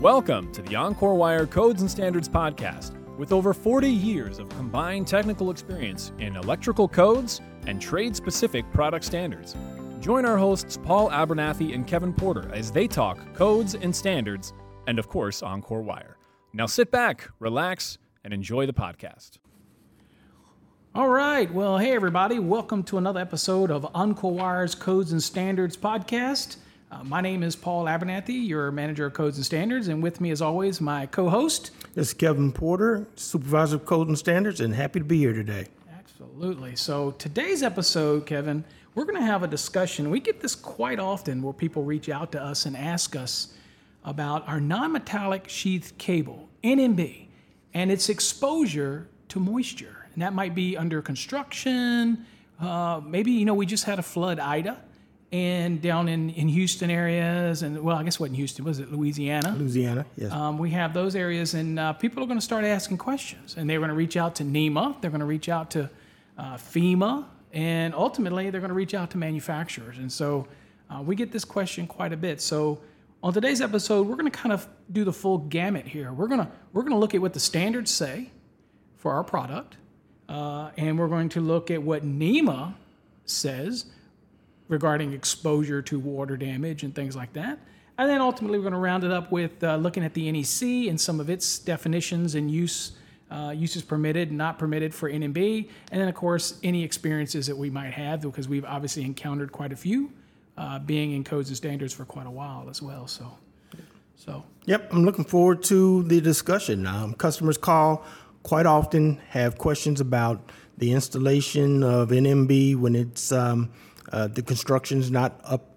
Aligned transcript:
Welcome 0.00 0.52
to 0.52 0.62
the 0.62 0.76
Encore 0.76 1.16
Wire 1.16 1.44
Codes 1.44 1.80
and 1.82 1.90
Standards 1.90 2.28
Podcast. 2.28 2.96
With 3.18 3.32
over 3.32 3.52
40 3.52 3.90
years 3.90 4.38
of 4.38 4.48
combined 4.50 5.08
technical 5.08 5.50
experience 5.50 6.12
in 6.20 6.36
electrical 6.36 6.86
codes 6.86 7.40
and 7.66 7.82
trade 7.82 8.14
specific 8.14 8.64
product 8.72 9.04
standards. 9.04 9.56
Join 9.98 10.24
our 10.24 10.38
hosts 10.38 10.78
Paul 10.84 11.10
Abernathy 11.10 11.74
and 11.74 11.84
Kevin 11.84 12.12
Porter 12.12 12.48
as 12.54 12.70
they 12.70 12.86
talk 12.86 13.18
codes 13.34 13.74
and 13.74 13.94
standards, 13.94 14.52
and 14.86 15.00
of 15.00 15.08
course, 15.08 15.42
Encore 15.42 15.82
Wire. 15.82 16.16
Now 16.52 16.66
sit 16.66 16.92
back, 16.92 17.28
relax, 17.40 17.98
and 18.22 18.32
enjoy 18.32 18.66
the 18.66 18.72
podcast. 18.72 19.38
All 20.94 21.08
right. 21.08 21.52
Well, 21.52 21.76
hey, 21.76 21.90
everybody. 21.90 22.38
Welcome 22.38 22.84
to 22.84 22.98
another 22.98 23.18
episode 23.18 23.72
of 23.72 23.84
Encore 23.96 24.30
Wire's 24.30 24.76
Codes 24.76 25.10
and 25.10 25.20
Standards 25.20 25.76
podcast. 25.76 26.58
Uh, 26.90 27.04
my 27.04 27.20
name 27.20 27.42
is 27.42 27.54
Paul 27.54 27.84
Abernathy, 27.84 28.48
your 28.48 28.70
manager 28.70 29.04
of 29.04 29.12
Codes 29.12 29.36
and 29.36 29.44
Standards, 29.44 29.88
and 29.88 30.02
with 30.02 30.22
me, 30.22 30.30
as 30.30 30.40
always, 30.40 30.80
my 30.80 31.04
co 31.04 31.28
host. 31.28 31.70
This 31.94 32.08
is 32.08 32.14
Kevin 32.14 32.50
Porter, 32.50 33.06
supervisor 33.14 33.76
of 33.76 33.84
Codes 33.84 34.08
and 34.08 34.18
Standards, 34.18 34.62
and 34.62 34.74
happy 34.74 34.98
to 34.98 35.04
be 35.04 35.18
here 35.18 35.34
today. 35.34 35.66
Absolutely. 35.98 36.76
So, 36.76 37.10
today's 37.12 37.62
episode, 37.62 38.24
Kevin, 38.24 38.64
we're 38.94 39.04
going 39.04 39.18
to 39.18 39.26
have 39.26 39.42
a 39.42 39.46
discussion. 39.46 40.08
We 40.08 40.18
get 40.18 40.40
this 40.40 40.54
quite 40.54 40.98
often 40.98 41.42
where 41.42 41.52
people 41.52 41.84
reach 41.84 42.08
out 42.08 42.32
to 42.32 42.42
us 42.42 42.64
and 42.64 42.74
ask 42.74 43.14
us 43.14 43.52
about 44.02 44.48
our 44.48 44.58
non 44.58 44.92
metallic 44.92 45.46
sheath 45.50 45.92
cable, 45.98 46.48
NMB, 46.64 47.26
and 47.74 47.92
its 47.92 48.08
exposure 48.08 49.08
to 49.28 49.38
moisture. 49.38 50.06
And 50.14 50.22
that 50.22 50.32
might 50.32 50.54
be 50.54 50.74
under 50.74 51.02
construction. 51.02 52.24
Uh, 52.58 53.02
maybe, 53.04 53.32
you 53.32 53.44
know, 53.44 53.52
we 53.52 53.66
just 53.66 53.84
had 53.84 53.98
a 53.98 54.02
flood 54.02 54.40
Ida 54.40 54.82
and 55.30 55.82
down 55.82 56.08
in, 56.08 56.30
in 56.30 56.48
Houston 56.48 56.90
areas, 56.90 57.62
and 57.62 57.82
well, 57.82 57.96
I 57.96 58.02
guess 58.02 58.18
what 58.18 58.30
in 58.30 58.34
Houston 58.34 58.64
was 58.64 58.78
it 58.78 58.90
Louisiana? 58.90 59.54
Louisiana, 59.58 60.06
yes. 60.16 60.32
Um, 60.32 60.58
we 60.58 60.70
have 60.70 60.94
those 60.94 61.14
areas, 61.14 61.54
and 61.54 61.78
uh, 61.78 61.92
people 61.92 62.22
are 62.22 62.26
going 62.26 62.38
to 62.38 62.44
start 62.44 62.64
asking 62.64 62.98
questions, 62.98 63.56
and 63.56 63.68
they're 63.68 63.78
going 63.78 63.90
to 63.90 63.94
reach 63.94 64.16
out 64.16 64.36
to 64.36 64.44
NEMA, 64.44 64.96
they're 65.00 65.10
going 65.10 65.20
to 65.20 65.26
reach 65.26 65.48
out 65.48 65.70
to 65.72 65.90
uh, 66.38 66.56
FEMA, 66.56 67.26
and 67.52 67.94
ultimately 67.94 68.48
they're 68.48 68.60
going 68.60 68.70
to 68.70 68.74
reach 68.74 68.94
out 68.94 69.10
to 69.10 69.18
manufacturers. 69.18 69.98
And 69.98 70.10
so 70.10 70.48
uh, 70.88 71.02
we 71.02 71.14
get 71.14 71.30
this 71.30 71.44
question 71.44 71.86
quite 71.86 72.12
a 72.12 72.16
bit. 72.16 72.40
So 72.40 72.80
on 73.22 73.34
today's 73.34 73.60
episode, 73.60 74.06
we're 74.06 74.16
going 74.16 74.30
to 74.30 74.38
kind 74.38 74.52
of 74.52 74.66
do 74.90 75.04
the 75.04 75.12
full 75.12 75.38
gamut 75.38 75.86
here. 75.86 76.12
We're 76.12 76.28
going 76.28 76.40
to 76.40 76.48
we're 76.72 76.82
going 76.82 76.92
to 76.92 76.98
look 76.98 77.14
at 77.14 77.20
what 77.20 77.34
the 77.34 77.40
standards 77.40 77.90
say 77.90 78.30
for 78.96 79.12
our 79.12 79.24
product, 79.24 79.76
uh, 80.28 80.70
and 80.78 80.98
we're 80.98 81.08
going 81.08 81.28
to 81.30 81.40
look 81.40 81.70
at 81.70 81.82
what 81.82 82.04
NEMA 82.04 82.74
says 83.26 83.86
regarding 84.68 85.12
exposure 85.12 85.82
to 85.82 85.98
water 85.98 86.36
damage 86.36 86.82
and 86.82 86.94
things 86.94 87.16
like 87.16 87.32
that. 87.32 87.58
And 87.96 88.08
then 88.08 88.20
ultimately, 88.20 88.58
we're 88.58 88.62
going 88.62 88.74
to 88.74 88.78
round 88.78 89.02
it 89.02 89.10
up 89.10 89.32
with 89.32 89.62
uh, 89.64 89.76
looking 89.76 90.04
at 90.04 90.14
the 90.14 90.30
NEC 90.30 90.88
and 90.88 91.00
some 91.00 91.18
of 91.18 91.28
its 91.28 91.58
definitions 91.58 92.36
and 92.36 92.50
use 92.50 92.92
uh, 93.30 93.52
uses 93.54 93.82
permitted, 93.82 94.32
not 94.32 94.58
permitted 94.58 94.94
for 94.94 95.10
NMB, 95.10 95.68
and 95.92 96.00
then 96.00 96.08
of 96.08 96.14
course 96.14 96.58
any 96.62 96.82
experiences 96.82 97.46
that 97.46 97.56
we 97.56 97.68
might 97.68 97.92
have 97.92 98.22
because 98.22 98.48
we've 98.48 98.64
obviously 98.64 99.04
encountered 99.04 99.52
quite 99.52 99.72
a 99.72 99.76
few, 99.76 100.10
uh, 100.56 100.78
being 100.78 101.12
in 101.12 101.24
codes 101.24 101.48
and 101.48 101.56
standards 101.56 101.92
for 101.92 102.04
quite 102.06 102.26
a 102.26 102.30
while 102.30 102.68
as 102.70 102.80
well. 102.80 103.06
So, 103.06 103.36
so 104.16 104.44
yep, 104.64 104.90
I'm 104.92 105.04
looking 105.04 105.24
forward 105.24 105.62
to 105.64 106.04
the 106.04 106.20
discussion. 106.20 106.86
Um, 106.86 107.14
customers 107.14 107.58
call 107.58 108.04
quite 108.42 108.66
often, 108.66 109.20
have 109.28 109.58
questions 109.58 110.00
about 110.00 110.50
the 110.78 110.92
installation 110.92 111.82
of 111.82 112.10
NMB 112.10 112.76
when 112.76 112.94
it's 112.94 113.30
um, 113.30 113.70
uh, 114.12 114.28
the 114.28 114.42
construction's 114.42 115.10
not 115.10 115.40
up 115.44 115.74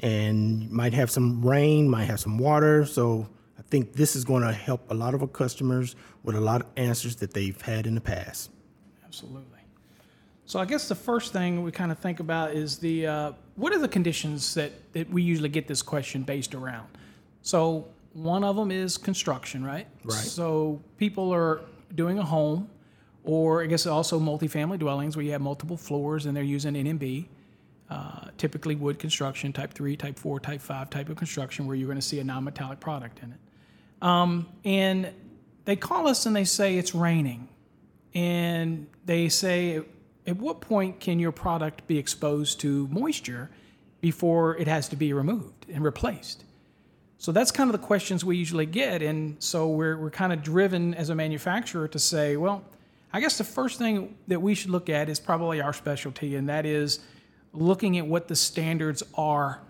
and 0.00 0.70
might 0.70 0.94
have 0.94 1.10
some 1.10 1.44
rain, 1.44 1.88
might 1.88 2.04
have 2.04 2.20
some 2.20 2.38
water. 2.38 2.86
So 2.86 3.28
I 3.58 3.62
think 3.62 3.92
this 3.92 4.16
is 4.16 4.24
going 4.24 4.42
to 4.42 4.52
help 4.52 4.90
a 4.90 4.94
lot 4.94 5.14
of 5.14 5.22
our 5.22 5.28
customers 5.28 5.94
with 6.22 6.36
a 6.36 6.40
lot 6.40 6.62
of 6.62 6.66
answers 6.76 7.16
that 7.16 7.34
they've 7.34 7.60
had 7.60 7.86
in 7.86 7.94
the 7.94 8.00
past. 8.00 8.50
Absolutely. 9.04 9.58
So 10.46 10.58
I 10.58 10.64
guess 10.64 10.88
the 10.88 10.96
first 10.96 11.32
thing 11.32 11.62
we 11.62 11.70
kind 11.70 11.92
of 11.92 11.98
think 11.98 12.18
about 12.18 12.54
is 12.54 12.78
the 12.78 13.06
uh, 13.06 13.32
what 13.54 13.72
are 13.72 13.78
the 13.78 13.88
conditions 13.88 14.54
that, 14.54 14.72
that 14.94 15.08
we 15.08 15.22
usually 15.22 15.48
get 15.48 15.68
this 15.68 15.82
question 15.82 16.22
based 16.22 16.54
around. 16.54 16.88
So 17.42 17.86
one 18.14 18.42
of 18.42 18.56
them 18.56 18.70
is 18.70 18.96
construction, 18.98 19.64
right? 19.64 19.86
Right. 20.04 20.14
So 20.14 20.80
people 20.96 21.32
are 21.32 21.60
doing 21.94 22.18
a 22.18 22.24
home, 22.24 22.68
or 23.22 23.62
I 23.62 23.66
guess 23.66 23.86
also 23.86 24.18
multifamily 24.18 24.78
dwellings 24.78 25.16
where 25.16 25.24
you 25.24 25.32
have 25.32 25.40
multiple 25.40 25.76
floors 25.76 26.26
and 26.26 26.36
they're 26.36 26.42
using 26.42 26.74
NMB. 26.74 27.26
Uh, 27.90 28.28
typically 28.38 28.76
wood 28.76 29.00
construction, 29.00 29.52
type 29.52 29.74
3, 29.74 29.96
type 29.96 30.16
4, 30.16 30.38
type 30.38 30.60
5 30.60 30.90
type 30.90 31.08
of 31.08 31.16
construction 31.16 31.66
where 31.66 31.74
you're 31.74 31.88
going 31.88 31.98
to 31.98 32.02
see 32.02 32.20
a 32.20 32.24
non 32.24 32.44
metallic 32.44 32.78
product 32.78 33.20
in 33.20 33.32
it. 33.32 33.38
Um, 34.00 34.46
and 34.64 35.10
they 35.64 35.74
call 35.74 36.06
us 36.06 36.24
and 36.24 36.36
they 36.36 36.44
say 36.44 36.78
it's 36.78 36.94
raining. 36.94 37.48
And 38.14 38.86
they 39.04 39.28
say, 39.28 39.82
at 40.24 40.36
what 40.36 40.60
point 40.60 41.00
can 41.00 41.18
your 41.18 41.32
product 41.32 41.86
be 41.88 41.98
exposed 41.98 42.60
to 42.60 42.86
moisture 42.88 43.50
before 44.00 44.56
it 44.56 44.68
has 44.68 44.88
to 44.90 44.96
be 44.96 45.12
removed 45.12 45.66
and 45.68 45.82
replaced? 45.82 46.44
So 47.18 47.32
that's 47.32 47.50
kind 47.50 47.68
of 47.68 47.72
the 47.78 47.84
questions 47.84 48.24
we 48.24 48.36
usually 48.36 48.66
get. 48.66 49.02
And 49.02 49.36
so 49.42 49.68
we're, 49.68 49.96
we're 49.98 50.10
kind 50.10 50.32
of 50.32 50.42
driven 50.42 50.94
as 50.94 51.10
a 51.10 51.14
manufacturer 51.14 51.88
to 51.88 51.98
say, 51.98 52.36
well, 52.36 52.64
I 53.12 53.20
guess 53.20 53.36
the 53.36 53.44
first 53.44 53.78
thing 53.78 54.16
that 54.28 54.40
we 54.40 54.54
should 54.54 54.70
look 54.70 54.88
at 54.88 55.08
is 55.08 55.18
probably 55.18 55.60
our 55.60 55.72
specialty, 55.72 56.36
and 56.36 56.48
that 56.48 56.64
is 56.64 57.00
looking 57.52 57.98
at 57.98 58.06
what 58.06 58.28
the 58.28 58.36
standards 58.36 59.02
are 59.14 59.60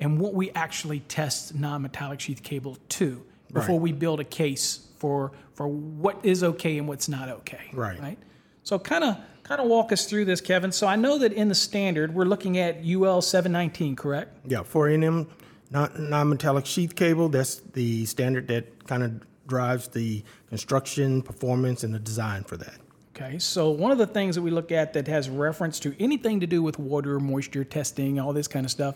and 0.00 0.18
what 0.20 0.34
we 0.34 0.50
actually 0.52 1.00
test 1.00 1.54
non-metallic 1.54 2.20
sheath 2.20 2.42
cable 2.42 2.76
to 2.90 3.24
before 3.52 3.76
Right. 3.76 3.82
we 3.82 3.92
build 3.92 4.20
a 4.20 4.24
case 4.24 4.86
for 4.98 5.32
for 5.54 5.66
what 5.68 6.18
is 6.22 6.42
okay 6.44 6.76
and 6.78 6.86
what's 6.86 7.08
not 7.08 7.28
okay. 7.30 7.70
Right. 7.72 7.98
Right. 8.00 8.18
So 8.62 8.78
kind 8.78 9.04
of 9.04 9.16
kind 9.42 9.60
of 9.60 9.68
walk 9.68 9.92
us 9.92 10.06
through 10.06 10.24
this, 10.26 10.40
Kevin. 10.40 10.72
So 10.72 10.86
I 10.86 10.96
know 10.96 11.18
that 11.18 11.32
in 11.32 11.48
the 11.48 11.54
standard 11.54 12.14
we're 12.14 12.24
looking 12.24 12.58
at 12.58 12.84
UL 12.84 13.22
719, 13.22 13.96
correct? 13.96 14.36
Yeah, 14.46 14.62
for 14.64 14.88
NM 14.88 15.28
non- 15.70 16.10
non-metallic 16.10 16.66
sheath 16.66 16.94
cable, 16.96 17.28
that's 17.28 17.56
the 17.56 18.04
standard 18.06 18.48
that 18.48 18.86
kind 18.86 19.02
of 19.02 19.22
drives 19.46 19.88
the 19.88 20.24
construction, 20.48 21.22
performance, 21.22 21.84
and 21.84 21.94
the 21.94 21.98
design 22.00 22.42
for 22.42 22.56
that. 22.56 22.74
Okay, 23.18 23.38
so 23.38 23.70
one 23.70 23.92
of 23.92 23.98
the 23.98 24.06
things 24.06 24.34
that 24.34 24.42
we 24.42 24.50
look 24.50 24.70
at 24.70 24.92
that 24.92 25.08
has 25.08 25.30
reference 25.30 25.80
to 25.80 25.96
anything 25.98 26.40
to 26.40 26.46
do 26.46 26.62
with 26.62 26.78
water, 26.78 27.18
moisture 27.18 27.64
testing, 27.64 28.20
all 28.20 28.34
this 28.34 28.46
kind 28.46 28.66
of 28.66 28.70
stuff, 28.70 28.94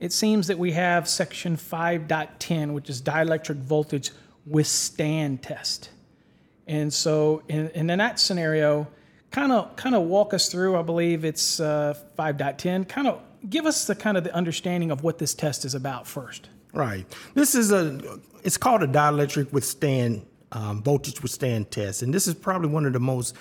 it 0.00 0.12
seems 0.12 0.48
that 0.48 0.58
we 0.58 0.72
have 0.72 1.08
section 1.08 1.56
5.10, 1.56 2.72
which 2.72 2.90
is 2.90 3.00
dielectric 3.00 3.58
voltage 3.58 4.10
withstand 4.46 5.44
test. 5.44 5.90
And 6.66 6.92
so, 6.92 7.44
in, 7.46 7.68
in 7.68 7.86
that 7.86 8.18
scenario, 8.18 8.88
kind 9.30 9.52
of 9.52 9.76
kind 9.76 9.94
of 9.94 10.02
walk 10.02 10.34
us 10.34 10.48
through. 10.48 10.76
I 10.76 10.82
believe 10.82 11.24
it's 11.24 11.60
uh, 11.60 11.94
5.10. 12.18 12.88
Kind 12.88 13.06
of 13.06 13.20
give 13.48 13.66
us 13.66 13.86
the 13.86 13.94
kind 13.94 14.16
of 14.16 14.24
the 14.24 14.34
understanding 14.34 14.90
of 14.90 15.04
what 15.04 15.18
this 15.18 15.34
test 15.34 15.64
is 15.64 15.76
about 15.76 16.08
first. 16.08 16.48
Right. 16.72 17.06
This 17.34 17.54
is 17.54 17.70
a, 17.70 18.18
it's 18.42 18.56
called 18.56 18.82
a 18.82 18.88
dielectric 18.88 19.52
withstand, 19.52 20.26
um, 20.52 20.82
voltage 20.82 21.22
withstand 21.22 21.70
test. 21.70 22.02
And 22.02 22.12
this 22.14 22.26
is 22.26 22.34
probably 22.34 22.68
one 22.68 22.86
of 22.86 22.92
the 22.92 23.00
most 23.00 23.34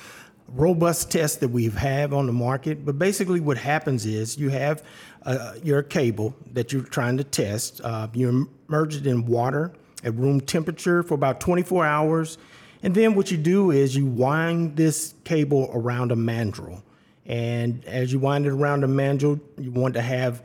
robust 0.48 1.12
tests 1.12 1.38
that 1.38 1.50
we 1.50 1.70
have 1.70 2.14
on 2.14 2.26
the 2.26 2.34
market. 2.34 2.86
But 2.86 2.98
basically, 2.98 3.40
what 3.40 3.58
happens 3.58 4.06
is 4.06 4.38
you 4.38 4.50
have 4.50 4.84
uh, 5.24 5.56
your 5.64 5.84
cable 5.84 6.36
that 6.54 6.74
you're 6.74 6.84
trying 6.84 7.18
to 7.18 7.24
test, 7.24 7.82
uh, 7.84 8.08
you 8.14 8.48
immerse 8.68 8.96
it 8.96 9.08
in 9.08 9.26
water 9.26 9.72
at 10.04 10.16
room 10.16 10.42
temperature 10.42 11.04
for 11.04 11.14
about 11.14 11.40
24 11.40 11.86
hours. 11.86 12.38
And 12.84 12.96
then 12.96 13.14
what 13.14 13.30
you 13.30 13.38
do 13.38 13.72
is 13.72 13.96
you 13.96 14.06
wind 14.06 14.76
this 14.76 15.14
cable 15.24 15.70
around 15.74 16.12
a 16.12 16.16
mandrel. 16.16 16.82
And 17.28 17.86
as 17.86 18.12
you 18.12 18.20
wind 18.20 18.48
it 18.48 18.50
around 18.50 18.84
a 18.84 18.88
mandrel, 18.88 19.40
you 19.60 19.72
want 19.72 19.94
to 19.94 20.02
have 20.02 20.42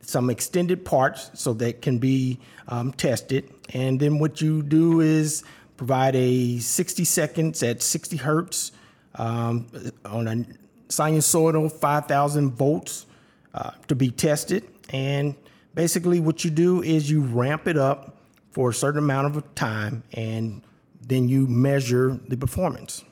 some 0.00 0.30
extended 0.30 0.84
parts 0.84 1.30
so 1.34 1.52
that 1.54 1.82
can 1.82 1.98
be 1.98 2.38
um, 2.68 2.92
tested. 2.92 3.52
And 3.74 3.98
then 3.98 4.18
what 4.18 4.40
you 4.40 4.62
do 4.62 5.00
is 5.00 5.42
provide 5.80 6.14
a 6.14 6.58
60 6.58 7.04
seconds 7.06 7.62
at 7.62 7.80
60 7.80 8.18
hertz 8.18 8.70
um, 9.14 9.66
on 10.04 10.28
a 10.28 10.44
sinusoidal 10.90 11.72
5,000 11.72 12.50
volts 12.50 13.06
uh, 13.54 13.70
to 13.88 13.94
be 13.94 14.10
tested. 14.10 14.68
And 14.90 15.34
basically, 15.74 16.20
what 16.20 16.44
you 16.44 16.50
do 16.50 16.82
is 16.82 17.10
you 17.10 17.22
ramp 17.22 17.66
it 17.66 17.78
up 17.78 18.18
for 18.50 18.68
a 18.68 18.74
certain 18.74 18.98
amount 18.98 19.34
of 19.34 19.54
time, 19.54 20.02
and 20.12 20.60
then 21.00 21.30
you 21.30 21.46
measure 21.46 22.20
the 22.28 22.36
performance. 22.36 23.02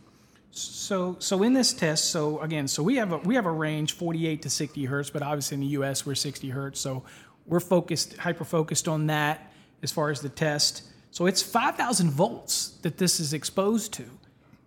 So, 0.50 1.16
so 1.20 1.42
in 1.42 1.54
this 1.54 1.72
test, 1.72 2.10
so 2.10 2.38
again, 2.40 2.68
so 2.68 2.82
we 2.82 2.96
have 2.96 3.12
a 3.12 3.16
we 3.16 3.34
have 3.34 3.46
a 3.46 3.50
range 3.50 3.94
48 3.94 4.42
to 4.42 4.50
60 4.50 4.84
hertz, 4.84 5.08
but 5.08 5.22
obviously 5.22 5.54
in 5.54 5.60
the 5.60 5.68
U.S. 5.68 6.04
we're 6.04 6.14
60 6.14 6.50
hertz, 6.50 6.80
so 6.80 7.02
we're 7.46 7.60
focused, 7.60 8.18
hyper 8.18 8.44
focused 8.44 8.88
on 8.88 9.06
that 9.06 9.54
as 9.82 9.90
far 9.90 10.10
as 10.10 10.20
the 10.20 10.28
test. 10.28 10.82
So 11.10 11.26
it's 11.26 11.42
5,000 11.42 12.10
volts 12.10 12.70
that 12.82 12.98
this 12.98 13.18
is 13.18 13.32
exposed 13.32 13.92
to, 13.94 14.04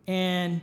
and 0.07 0.61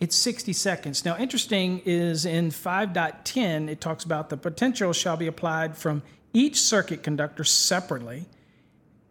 it's 0.00 0.16
60 0.16 0.52
seconds. 0.52 1.04
Now, 1.04 1.16
interesting 1.16 1.82
is 1.84 2.24
in 2.26 2.50
5.10, 2.50 3.68
it 3.68 3.80
talks 3.80 4.04
about 4.04 4.28
the 4.28 4.36
potential 4.36 4.92
shall 4.92 5.16
be 5.16 5.26
applied 5.26 5.76
from 5.76 6.02
each 6.32 6.60
circuit 6.60 7.02
conductor 7.02 7.44
separately 7.44 8.26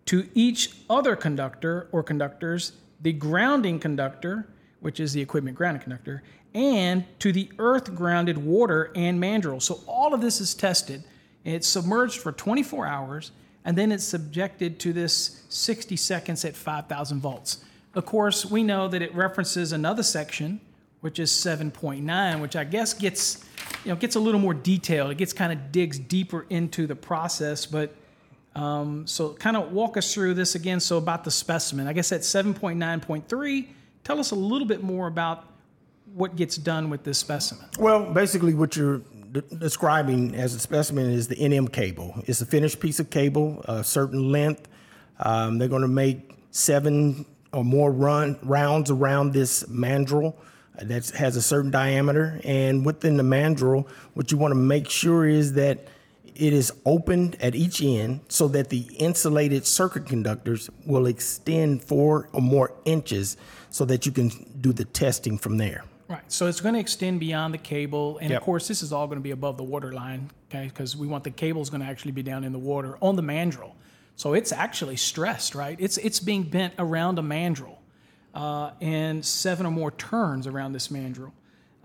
to 0.05 0.27
each 0.33 0.71
other 0.89 1.15
conductor 1.15 1.87
or 1.91 2.01
conductors, 2.01 2.73
the 3.01 3.13
grounding 3.13 3.79
conductor, 3.79 4.47
which 4.79 4.99
is 4.99 5.13
the 5.13 5.21
equipment 5.21 5.55
grounding 5.55 5.83
conductor, 5.83 6.23
and 6.53 7.05
to 7.19 7.31
the 7.31 7.49
earth 7.59 7.93
grounded 7.93 8.37
water 8.37 8.91
and 8.95 9.21
mandrel. 9.21 9.61
So 9.61 9.81
all 9.85 10.13
of 10.13 10.21
this 10.21 10.41
is 10.41 10.53
tested. 10.55 11.03
And 11.45 11.55
it's 11.55 11.67
submerged 11.67 12.19
for 12.19 12.31
24 12.31 12.87
hours, 12.87 13.31
and 13.65 13.77
then 13.77 13.91
it's 13.91 14.03
subjected 14.03 14.79
to 14.79 14.93
this 14.93 15.43
60 15.49 15.95
seconds 15.95 16.45
at 16.45 16.55
5,000 16.55 17.19
volts. 17.19 17.63
Of 17.95 18.05
course, 18.05 18.45
we 18.45 18.63
know 18.63 18.87
that 18.87 19.01
it 19.01 19.13
references 19.13 19.71
another 19.71 20.03
section, 20.03 20.61
which 21.01 21.19
is 21.19 21.31
7.9, 21.31 22.41
which 22.41 22.55
I 22.55 22.63
guess 22.63 22.93
gets, 22.93 23.43
you 23.83 23.89
know, 23.89 23.95
gets 23.95 24.15
a 24.15 24.19
little 24.19 24.39
more 24.39 24.53
detailed. 24.53 25.11
It 25.11 25.17
gets 25.17 25.33
kind 25.33 25.51
of 25.51 25.71
digs 25.71 25.97
deeper 25.99 26.45
into 26.49 26.87
the 26.87 26.95
process, 26.95 27.65
but 27.65 27.95
um, 28.55 29.07
so 29.07 29.33
kind 29.33 29.57
of 29.57 29.71
walk 29.71 29.97
us 29.97 30.13
through 30.13 30.35
this 30.35 30.55
again. 30.55 30.79
So 30.79 30.97
about 30.97 31.23
the 31.23 31.31
specimen, 31.31 31.87
I 31.87 31.93
guess 31.93 32.11
at 32.11 32.21
7.9.3, 32.21 33.67
tell 34.03 34.19
us 34.19 34.31
a 34.31 34.35
little 34.35 34.67
bit 34.67 34.83
more 34.83 35.07
about 35.07 35.45
what 36.13 36.35
gets 36.35 36.57
done 36.57 36.89
with 36.89 37.03
this 37.03 37.17
specimen. 37.17 37.65
Well, 37.77 38.11
basically, 38.11 38.53
what 38.53 38.75
you're 38.75 39.01
de- 39.31 39.41
describing 39.41 40.35
as 40.35 40.53
a 40.53 40.59
specimen 40.59 41.09
is 41.09 41.27
the 41.27 41.35
NM 41.35 41.71
cable. 41.71 42.21
It's 42.25 42.41
a 42.41 42.45
finished 42.45 42.79
piece 42.79 42.99
of 42.99 43.09
cable, 43.09 43.63
a 43.67 43.83
certain 43.83 44.31
length. 44.31 44.67
Um, 45.19 45.57
they're 45.57 45.67
going 45.67 45.81
to 45.81 45.87
make 45.87 46.37
seven 46.51 47.25
or 47.51 47.63
more 47.63 47.91
run 47.91 48.37
rounds 48.43 48.91
around 48.91 49.33
this 49.33 49.63
mandrel 49.63 50.35
that 50.81 51.09
has 51.09 51.35
a 51.35 51.41
certain 51.41 51.71
diameter. 51.71 52.39
And 52.43 52.85
within 52.85 53.17
the 53.17 53.23
mandrel, 53.23 53.87
what 54.13 54.31
you 54.31 54.37
want 54.37 54.51
to 54.51 54.59
make 54.59 54.89
sure 54.89 55.27
is 55.27 55.53
that 55.53 55.87
it 56.35 56.53
is 56.53 56.71
opened 56.85 57.35
at 57.41 57.53
each 57.53 57.81
end 57.81 58.21
so 58.29 58.47
that 58.47 58.69
the 58.69 58.87
insulated 58.97 59.67
circuit 59.67 60.05
conductors 60.05 60.69
will 60.85 61.05
extend 61.05 61.83
four 61.83 62.29
or 62.31 62.41
more 62.41 62.73
inches 62.85 63.35
so 63.69 63.83
that 63.85 64.05
you 64.05 64.11
can 64.11 64.29
do 64.61 64.71
the 64.71 64.85
testing 64.85 65.37
from 65.37 65.57
there. 65.57 65.83
Right. 66.09 66.23
So 66.27 66.47
it's 66.47 66.59
going 66.59 66.73
to 66.73 66.79
extend 66.79 67.19
beyond 67.19 67.53
the 67.53 67.59
cable, 67.59 68.17
and 68.17 68.31
Yep. 68.31 68.41
of 68.41 68.43
course, 68.45 68.67
this 68.67 68.81
is 68.81 68.91
all 68.91 69.05
going 69.05 69.19
to 69.19 69.23
be 69.23 69.29
above 69.31 69.57
the 69.57 69.63
water 69.63 69.93
line, 69.93 70.31
okay? 70.49 70.65
Because 70.65 70.97
we 70.97 71.05
want 71.05 71.23
the 71.23 71.29
cable's 71.29 71.69
going 71.69 71.81
to 71.81 71.87
actually 71.87 72.13
be 72.13 72.23
down 72.23 72.43
in 72.43 72.51
the 72.51 72.59
water 72.59 72.97
on 72.99 73.15
the 73.15 73.21
mandrel. 73.21 73.73
So 74.15 74.33
it's 74.33 74.51
actually 74.51 74.97
stressed, 74.97 75.53
right? 75.55 75.77
It's 75.79 75.97
it's 75.97 76.19
being 76.19 76.43
bent 76.43 76.73
around 76.79 77.19
a 77.19 77.21
mandrel, 77.21 77.77
uh, 78.33 78.71
and 78.81 79.23
seven 79.23 79.65
or 79.65 79.71
more 79.71 79.91
turns 79.91 80.47
around 80.47 80.73
this 80.73 80.89
mandrel. 80.89 81.31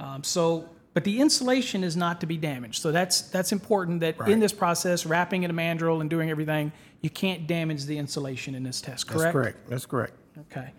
Um, 0.01 0.25
so, 0.25 0.69
but 0.95 1.05
the 1.05 1.21
insulation 1.21 1.85
is 1.85 1.97
not 1.97 2.21
to 2.23 2.27
be 2.27 2.37
damaged. 2.37 2.83
So 2.83 2.91
that's 2.91 3.21
that's 3.21 3.53
important. 3.53 4.01
That 4.01 4.19
in 4.27 4.41
this 4.41 4.53
process, 4.53 5.07
wrapping 5.07 5.45
in 5.45 5.51
a 5.51 5.55
mandrel 5.55 6.01
and 6.01 6.11
doing 6.11 6.29
everything, 6.31 6.73
you 7.03 7.11
can't 7.11 7.47
damage 7.47 7.85
the 7.85 7.99
insulation 7.99 8.55
in 8.57 8.63
this 8.65 8.81
test. 8.81 9.07
Correct. 9.07 9.23
That's 9.23 9.33
correct. 9.33 9.71
That's 9.71 9.87
correct. 9.87 10.15
Okay. 10.51 10.73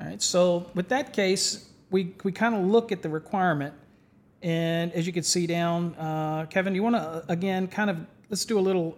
All 0.00 0.06
right. 0.08 0.20
So 0.20 0.66
with 0.74 0.88
that 0.88 1.12
case, 1.12 1.69
we, 1.90 2.14
we 2.24 2.32
kind 2.32 2.54
of 2.54 2.64
look 2.64 2.92
at 2.92 3.02
the 3.02 3.08
requirement, 3.08 3.74
and 4.42 4.92
as 4.92 5.06
you 5.06 5.12
can 5.12 5.22
see 5.22 5.46
down, 5.46 5.94
uh, 5.96 6.46
Kevin, 6.48 6.74
you 6.74 6.82
want 6.82 6.96
to 6.96 7.24
again 7.28 7.68
kind 7.68 7.90
of 7.90 7.98
let's 8.30 8.44
do 8.44 8.58
a 8.58 8.60
little 8.60 8.96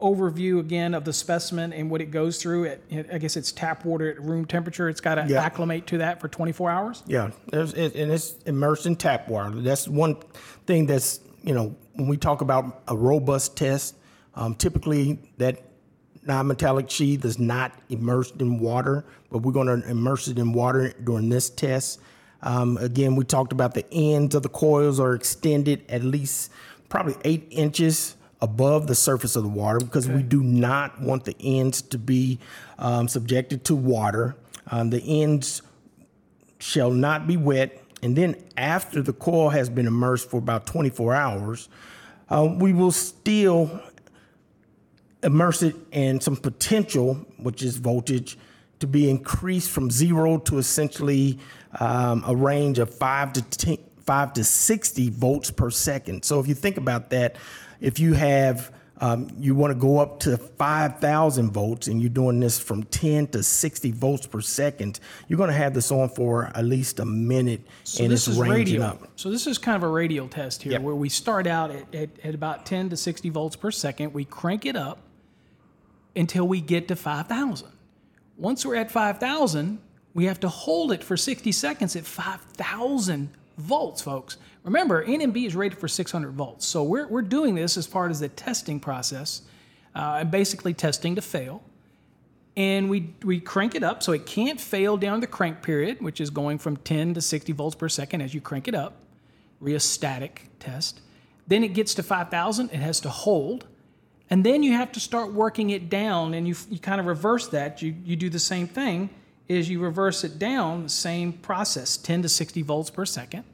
overview 0.00 0.60
again 0.60 0.94
of 0.94 1.04
the 1.04 1.12
specimen 1.12 1.72
and 1.72 1.90
what 1.90 2.00
it 2.00 2.12
goes 2.12 2.40
through. 2.40 2.66
At, 2.66 2.80
I 3.12 3.18
guess 3.18 3.36
it's 3.36 3.50
tap 3.50 3.84
water 3.84 4.08
at 4.10 4.22
room 4.22 4.44
temperature. 4.44 4.88
It's 4.88 5.00
got 5.00 5.16
to 5.16 5.26
Yeah. 5.28 5.42
acclimate 5.42 5.86
to 5.88 5.98
that 5.98 6.20
for 6.20 6.28
24 6.28 6.70
hours. 6.70 7.02
Yeah, 7.06 7.30
there's, 7.50 7.74
it, 7.74 7.96
and 7.96 8.12
it's 8.12 8.36
immersed 8.46 8.86
in 8.86 8.94
tap 8.94 9.28
water. 9.28 9.60
That's 9.60 9.88
one 9.88 10.16
thing 10.66 10.86
that's, 10.86 11.18
you 11.42 11.52
know, 11.52 11.74
when 11.94 12.06
we 12.06 12.16
talk 12.16 12.42
about 12.42 12.82
a 12.86 12.96
robust 12.96 13.56
test, 13.56 13.96
um, 14.36 14.54
typically 14.54 15.18
that 15.38 15.62
non-metallic 16.24 16.88
sheath 16.88 17.24
is 17.24 17.40
not 17.40 17.72
immersed 17.88 18.40
in 18.40 18.60
water, 18.60 19.04
but 19.32 19.38
we're 19.38 19.50
going 19.52 19.66
to 19.66 19.88
immerse 19.90 20.28
it 20.28 20.38
in 20.38 20.52
water 20.52 20.92
during 21.02 21.28
this 21.28 21.50
test. 21.50 22.00
Um, 22.42 22.76
again, 22.76 23.16
we 23.16 23.24
talked 23.24 23.52
about 23.52 23.74
the 23.74 23.84
ends 23.92 24.34
of 24.34 24.42
the 24.42 24.48
coils 24.48 25.00
are 25.00 25.14
extended 25.14 25.84
at 25.88 26.02
least 26.04 26.50
probably 26.88 27.16
eight 27.24 27.46
inches 27.50 28.16
above 28.40 28.86
the 28.86 28.94
surface 28.94 29.34
of 29.34 29.42
the 29.42 29.48
water 29.48 29.80
because 29.80 30.08
we 30.08 30.22
do 30.22 30.42
not 30.42 31.00
want 31.00 31.24
the 31.24 31.34
ends 31.40 31.82
to 31.82 31.98
be 31.98 32.38
um, 32.78 33.08
subjected 33.08 33.64
to 33.64 33.74
water. 33.74 34.36
Um, 34.70 34.90
the 34.90 35.22
ends 35.22 35.62
shall 36.58 36.90
not 36.90 37.26
be 37.26 37.36
wet. 37.36 37.82
And 38.02 38.14
then 38.14 38.36
after 38.56 39.02
the 39.02 39.12
coil 39.12 39.48
has 39.48 39.68
been 39.68 39.86
immersed 39.86 40.30
for 40.30 40.36
about 40.36 40.66
24 40.66 41.14
hours, 41.14 41.68
uh, 42.28 42.48
we 42.58 42.72
will 42.72 42.92
still 42.92 43.82
immerse 45.22 45.62
it 45.62 45.74
in 45.90 46.20
some 46.20 46.36
potential, 46.36 47.14
which 47.38 47.62
is 47.62 47.76
voltage, 47.76 48.38
to 48.80 48.86
be 48.86 49.08
increased 49.10 49.70
from 49.70 49.90
zero 49.90 50.38
to 50.38 50.58
essentially 50.58 51.38
um, 51.80 52.22
a 52.26 52.34
range 52.34 52.78
of 52.78 52.92
five 52.94 53.32
to 53.34 53.42
10, 53.42 53.78
five 54.04 54.32
to 54.34 54.44
60 54.44 55.10
volts 55.10 55.50
per 55.50 55.70
second. 55.70 56.24
So 56.24 56.40
if 56.40 56.46
you 56.46 56.54
think 56.54 56.76
about 56.76 57.10
that, 57.10 57.36
if 57.80 57.98
you 57.98 58.14
have 58.14 58.72
um, 59.00 59.28
you 59.38 59.54
want 59.54 59.70
to 59.70 59.78
go 59.78 59.98
up 60.00 60.18
to 60.20 60.36
5,000 60.36 61.52
volts 61.52 61.86
and 61.86 62.00
you're 62.00 62.08
doing 62.10 62.40
this 62.40 62.58
from 62.58 62.82
10 62.82 63.28
to 63.28 63.44
60 63.44 63.92
volts 63.92 64.26
per 64.26 64.40
second, 64.40 64.98
you're 65.28 65.36
going 65.36 65.50
to 65.50 65.56
have 65.56 65.72
this 65.72 65.92
on 65.92 66.08
for 66.08 66.46
at 66.46 66.64
least 66.64 66.98
a 66.98 67.04
minute 67.04 67.60
So 67.84 68.02
and 68.02 68.12
this 68.12 68.26
it's 68.26 68.34
is 68.36 68.40
ranging 68.40 68.80
radial. 68.80 68.82
up. 68.82 69.08
So 69.14 69.30
this 69.30 69.46
is 69.46 69.56
kind 69.56 69.76
of 69.76 69.84
a 69.84 69.88
radial 69.88 70.26
test 70.26 70.64
here, 70.64 70.72
Yep. 70.72 70.82
where 70.82 70.96
we 70.96 71.08
start 71.08 71.46
out 71.46 71.70
at, 71.70 71.94
at, 71.94 72.08
at 72.24 72.34
about 72.34 72.66
10 72.66 72.90
to 72.90 72.96
60 72.96 73.28
volts 73.30 73.54
per 73.54 73.70
second. 73.70 74.12
We 74.14 74.24
crank 74.24 74.66
it 74.66 74.74
up 74.74 74.98
until 76.16 76.48
we 76.48 76.60
get 76.60 76.88
to 76.88 76.96
5,000. 76.96 77.68
Once 78.38 78.64
we're 78.64 78.76
at 78.76 78.90
5,000, 78.90 79.78
we 80.14 80.24
have 80.24 80.40
to 80.40 80.48
hold 80.48 80.92
it 80.92 81.04
for 81.04 81.16
60 81.16 81.52
seconds 81.52 81.94
at 81.96 82.06
5,000 82.06 83.28
volts, 83.58 84.00
folks. 84.00 84.38
Remember, 84.64 85.04
NMB 85.04 85.46
is 85.46 85.54
rated 85.54 85.78
for 85.78 85.88
600 85.88 86.32
volts. 86.32 86.66
So 86.66 86.82
we're, 86.82 87.06
we're 87.08 87.22
doing 87.22 87.54
this 87.54 87.76
as 87.76 87.86
part 87.86 88.10
of 88.10 88.18
the 88.18 88.28
testing 88.28 88.80
process, 88.80 89.42
uh, 89.94 90.18
and 90.20 90.30
basically 90.30 90.72
testing 90.72 91.14
to 91.16 91.22
fail 91.22 91.62
and 92.58 92.90
we 92.90 93.14
we 93.22 93.38
crank 93.38 93.76
it 93.76 93.84
up 93.84 94.02
so 94.02 94.10
it 94.10 94.26
can't 94.26 94.60
fail 94.60 94.96
down 94.96 95.20
the 95.20 95.28
crank 95.28 95.62
period, 95.62 96.02
which 96.02 96.20
is 96.20 96.28
going 96.28 96.58
from 96.58 96.76
10 96.76 97.14
to 97.14 97.20
60 97.20 97.52
volts 97.52 97.76
per 97.76 97.88
second 97.88 98.20
as 98.20 98.34
you 98.34 98.40
crank 98.40 98.66
it 98.66 98.74
up. 98.74 98.96
Rheostatic 99.62 100.40
test. 100.58 101.00
Then 101.46 101.62
it 101.62 101.72
gets 101.72 101.94
to 101.94 102.02
5,000, 102.02 102.70
it 102.70 102.80
has 102.80 103.00
to 103.00 103.08
hold. 103.08 103.66
And 104.30 104.44
then 104.44 104.62
you 104.62 104.72
have 104.72 104.92
to 104.92 105.00
start 105.00 105.32
working 105.32 105.70
it 105.70 105.88
down, 105.88 106.34
and 106.34 106.46
you, 106.46 106.54
you 106.70 106.78
kind 106.78 107.00
of 107.00 107.06
reverse 107.06 107.48
that. 107.48 107.80
You, 107.80 107.94
you 108.04 108.14
do 108.16 108.28
the 108.28 108.38
same 108.38 108.68
thing, 108.68 109.08
is 109.48 109.70
you 109.70 109.80
reverse 109.80 110.22
it 110.24 110.38
down, 110.38 110.88
same 110.88 111.32
process, 111.32 111.96
10 111.96 112.22
to 112.22 112.28
60 112.28 112.62
volts 112.62 112.90
per 112.90 113.06
second, 113.06 113.44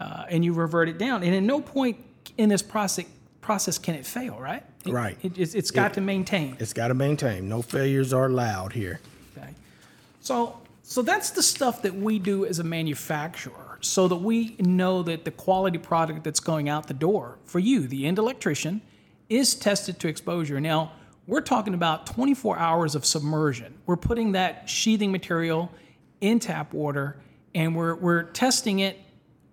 uh, 0.00 0.24
and 0.28 0.44
you 0.44 0.52
revert 0.52 0.88
it 0.88 0.98
down. 0.98 1.22
And 1.22 1.34
at 1.34 1.42
no 1.42 1.60
point 1.60 1.96
in 2.36 2.50
this 2.50 2.62
process, 2.62 3.06
process 3.40 3.78
can 3.78 3.94
it 3.94 4.06
fail, 4.06 4.38
right? 4.38 4.62
It- 4.84 4.92
Right. 4.92 5.16
It, 5.22 5.38
it's, 5.38 5.54
it's 5.54 5.70
got 5.70 5.94
to 5.94 6.00
maintain. 6.00 6.56
It's 6.58 6.72
got 6.72 6.88
to 6.88 6.94
maintain. 6.94 7.48
No 7.48 7.62
failures 7.62 8.12
are 8.12 8.26
allowed 8.26 8.72
here. 8.72 9.00
Okay. 9.38 9.54
So 10.20 10.58
so 10.82 11.00
that's 11.00 11.30
the 11.30 11.42
stuff 11.42 11.82
that 11.82 11.94
we 11.94 12.18
do 12.18 12.44
as 12.44 12.58
a 12.58 12.64
manufacturer 12.64 13.78
so 13.80 14.08
that 14.08 14.16
we 14.16 14.56
know 14.58 15.02
that 15.04 15.24
the 15.24 15.30
quality 15.30 15.78
product 15.78 16.24
that's 16.24 16.40
going 16.40 16.68
out 16.68 16.88
the 16.88 16.94
door 16.94 17.38
for 17.44 17.60
you, 17.60 17.86
the 17.86 18.06
end 18.06 18.18
electrician, 18.18 18.80
is 19.34 19.54
tested 19.54 19.98
to 20.00 20.08
exposure. 20.08 20.60
Now, 20.60 20.92
we're 21.26 21.40
talking 21.40 21.74
about 21.74 22.06
24 22.06 22.58
hours 22.58 22.94
of 22.94 23.04
submersion. 23.04 23.78
We're 23.86 23.96
putting 23.96 24.32
that 24.32 24.68
sheathing 24.68 25.12
material 25.12 25.70
in 26.20 26.38
tap 26.38 26.72
water 26.72 27.16
and 27.54 27.76
we're, 27.76 27.94
we're 27.94 28.24
testing 28.24 28.80
it 28.80 28.98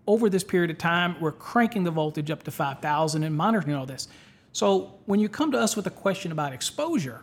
over 0.08 0.30
this 0.30 0.44
period 0.44 0.72
of 0.72 0.78
time. 0.78 1.16
We're 1.20 1.32
cranking 1.32 1.84
the 1.84 1.92
voltage 1.92 2.32
up 2.32 2.44
to 2.44 2.52
5,000 2.52 3.24
and 3.24 3.36
monitoring 3.36 3.76
all 3.76 3.86
this. 3.86 4.08
So 4.52 5.00
when 5.06 5.20
you 5.20 5.30
come 5.30 5.52
to 5.52 5.60
us 5.60 5.76
with 5.76 5.86
a 5.86 5.92
question 5.92 6.32
about 6.32 6.54
exposure, 6.54 7.22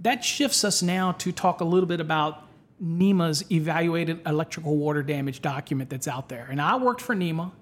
that 0.00 0.24
shifts 0.24 0.64
us 0.64 0.82
now 0.82 1.12
to 1.12 1.32
talk 1.32 1.60
a 1.60 1.64
little 1.64 1.88
bit 1.88 2.00
about 2.00 2.44
NEMA's 2.80 3.50
evaluated 3.50 4.20
electrical 4.26 4.76
water 4.76 5.02
damage 5.02 5.42
document 5.42 5.90
that's 5.90 6.08
out 6.08 6.28
there. 6.28 6.46
And 6.50 6.62
I 6.62 6.76
worked 6.76 7.00
for 7.00 7.14
NEMA 7.14 7.52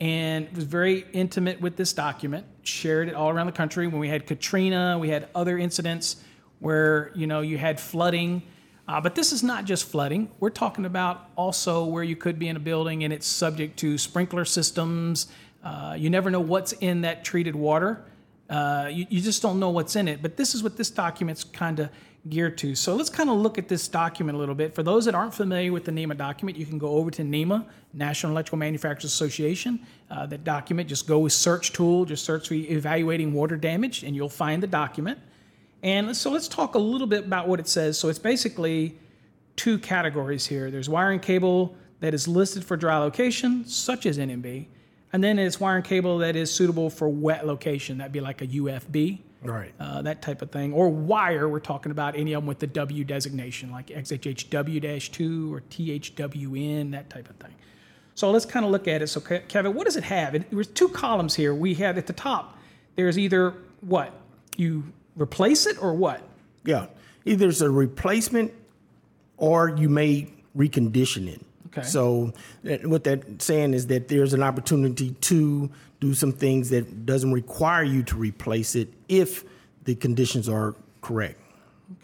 and 0.00 0.50
was 0.56 0.64
very 0.64 1.04
intimate 1.12 1.60
with 1.60 1.76
this 1.76 1.92
document, 1.92 2.46
shared 2.62 3.08
it 3.08 3.14
all 3.14 3.30
around 3.30 3.46
the 3.46 3.52
country 3.52 3.86
when 3.86 4.00
we 4.00 4.08
had 4.08 4.26
Katrina, 4.26 4.98
we 4.98 5.08
had 5.08 5.28
other 5.34 5.58
incidents 5.58 6.16
where, 6.60 7.10
you 7.14 7.26
know, 7.26 7.40
you 7.40 7.58
had 7.58 7.80
flooding. 7.80 8.42
Uh, 8.86 9.00
but 9.00 9.14
this 9.14 9.32
is 9.32 9.42
not 9.42 9.64
just 9.64 9.84
flooding. 9.84 10.30
We're 10.40 10.50
talking 10.50 10.84
about 10.84 11.28
also 11.36 11.84
where 11.84 12.04
you 12.04 12.16
could 12.16 12.38
be 12.38 12.48
in 12.48 12.56
a 12.56 12.60
building 12.60 13.04
and 13.04 13.12
it's 13.12 13.26
subject 13.26 13.78
to 13.80 13.98
sprinkler 13.98 14.44
systems. 14.44 15.28
Uh, 15.62 15.94
you 15.98 16.10
never 16.10 16.30
know 16.30 16.40
what's 16.40 16.72
in 16.72 17.02
that 17.02 17.24
treated 17.24 17.54
water. 17.54 18.04
Uh, 18.50 18.88
you, 18.90 19.06
you 19.08 19.20
just 19.20 19.40
don't 19.40 19.58
know 19.58 19.70
what's 19.70 19.96
in 19.96 20.08
it. 20.08 20.20
But 20.20 20.36
this 20.36 20.54
is 20.54 20.62
what 20.62 20.76
this 20.76 20.90
document's 20.90 21.44
kind 21.44 21.80
of 21.80 21.90
geared 22.28 22.56
to. 22.58 22.74
So 22.74 22.94
let's 22.94 23.10
kind 23.10 23.28
of 23.28 23.36
look 23.36 23.58
at 23.58 23.68
this 23.68 23.88
document 23.88 24.36
a 24.36 24.38
little 24.38 24.54
bit. 24.54 24.74
For 24.74 24.82
those 24.82 25.04
that 25.06 25.14
aren't 25.14 25.34
familiar 25.34 25.72
with 25.72 25.84
the 25.84 25.92
NEMA 25.92 26.16
document, 26.16 26.56
you 26.56 26.66
can 26.66 26.78
go 26.78 26.90
over 26.90 27.10
to 27.10 27.24
NEMA, 27.24 27.66
National 27.92 28.32
Electrical 28.32 28.58
Manufacturers 28.58 29.12
Association. 29.12 29.84
Uh, 30.10 30.26
that 30.26 30.44
document, 30.44 30.88
just 30.88 31.08
go 31.08 31.18
with 31.18 31.32
search 31.32 31.72
tool, 31.72 32.04
just 32.04 32.24
search 32.24 32.48
for 32.48 32.54
evaluating 32.54 33.32
water 33.32 33.56
damage, 33.56 34.04
and 34.04 34.14
you'll 34.14 34.28
find 34.28 34.62
the 34.62 34.66
document. 34.66 35.18
And 35.82 36.16
so 36.16 36.30
let's 36.30 36.46
talk 36.46 36.76
a 36.76 36.78
little 36.78 37.08
bit 37.08 37.24
about 37.24 37.48
what 37.48 37.58
it 37.58 37.66
says. 37.66 37.98
So 37.98 38.08
it's 38.08 38.20
basically 38.20 38.96
two 39.56 39.78
categories 39.78 40.46
here. 40.46 40.70
There's 40.70 40.88
wiring 40.88 41.20
cable 41.20 41.74
that 42.00 42.14
is 42.14 42.28
listed 42.28 42.64
for 42.64 42.76
dry 42.76 42.98
location, 42.98 43.64
such 43.66 44.06
as 44.06 44.18
NMB, 44.18 44.66
and 45.12 45.22
then 45.22 45.38
it's 45.38 45.60
wiring 45.60 45.82
cable 45.82 46.18
that 46.18 46.36
is 46.36 46.52
suitable 46.52 46.88
for 46.88 47.08
wet 47.08 47.46
location. 47.46 47.98
That'd 47.98 48.12
be 48.12 48.20
like 48.20 48.42
a 48.42 48.46
UFB, 48.46 49.18
Right. 49.42 49.72
uh, 49.80 50.02
that 50.02 50.22
type 50.22 50.42
of 50.42 50.50
thing. 50.50 50.72
Or 50.72 50.88
wire, 50.88 51.48
we're 51.48 51.60
talking 51.60 51.92
about 51.92 52.16
any 52.16 52.32
of 52.32 52.42
them 52.42 52.46
with 52.46 52.60
the 52.60 52.66
W 52.66 53.04
designation, 53.04 53.70
like 53.70 53.88
XHHW-2 53.88 55.52
or 55.52 55.60
THWN, 55.60 56.92
that 56.92 57.10
type 57.10 57.28
of 57.28 57.36
thing. 57.36 57.54
So 58.14 58.30
let's 58.30 58.44
kind 58.44 58.64
of 58.64 58.70
look 58.70 58.86
at 58.88 59.02
it. 59.02 59.08
So 59.08 59.20
Kevin, 59.20 59.74
what 59.74 59.86
does 59.86 59.96
it 59.96 60.04
have? 60.04 60.34
It, 60.34 60.50
there's 60.50 60.66
two 60.66 60.88
columns 60.88 61.34
here. 61.34 61.54
We 61.54 61.74
have 61.74 61.98
at 61.98 62.06
the 62.06 62.12
top, 62.12 62.58
there's 62.94 63.18
either 63.18 63.54
what? 63.80 64.12
You 64.56 64.84
replace 65.16 65.66
it 65.66 65.82
or 65.82 65.94
what? 65.94 66.22
Yeah. 66.64 66.86
Either 67.24 67.48
it's 67.48 67.60
a 67.60 67.70
replacement 67.70 68.52
or 69.38 69.70
you 69.70 69.88
may 69.88 70.28
recondition 70.56 71.26
it. 71.28 71.40
Okay. 71.68 71.86
So 71.86 72.32
that, 72.64 72.86
what 72.86 73.04
that's 73.04 73.44
saying 73.44 73.72
is 73.72 73.86
that 73.86 74.08
there's 74.08 74.34
an 74.34 74.42
opportunity 74.42 75.12
to 75.12 75.70
do 76.02 76.12
some 76.14 76.32
things 76.32 76.68
that 76.70 77.06
doesn't 77.06 77.32
require 77.32 77.84
you 77.84 78.02
to 78.02 78.16
replace 78.16 78.74
it 78.74 78.92
if 79.08 79.44
the 79.84 79.94
conditions 79.94 80.48
are 80.48 80.74
correct. 81.00 81.40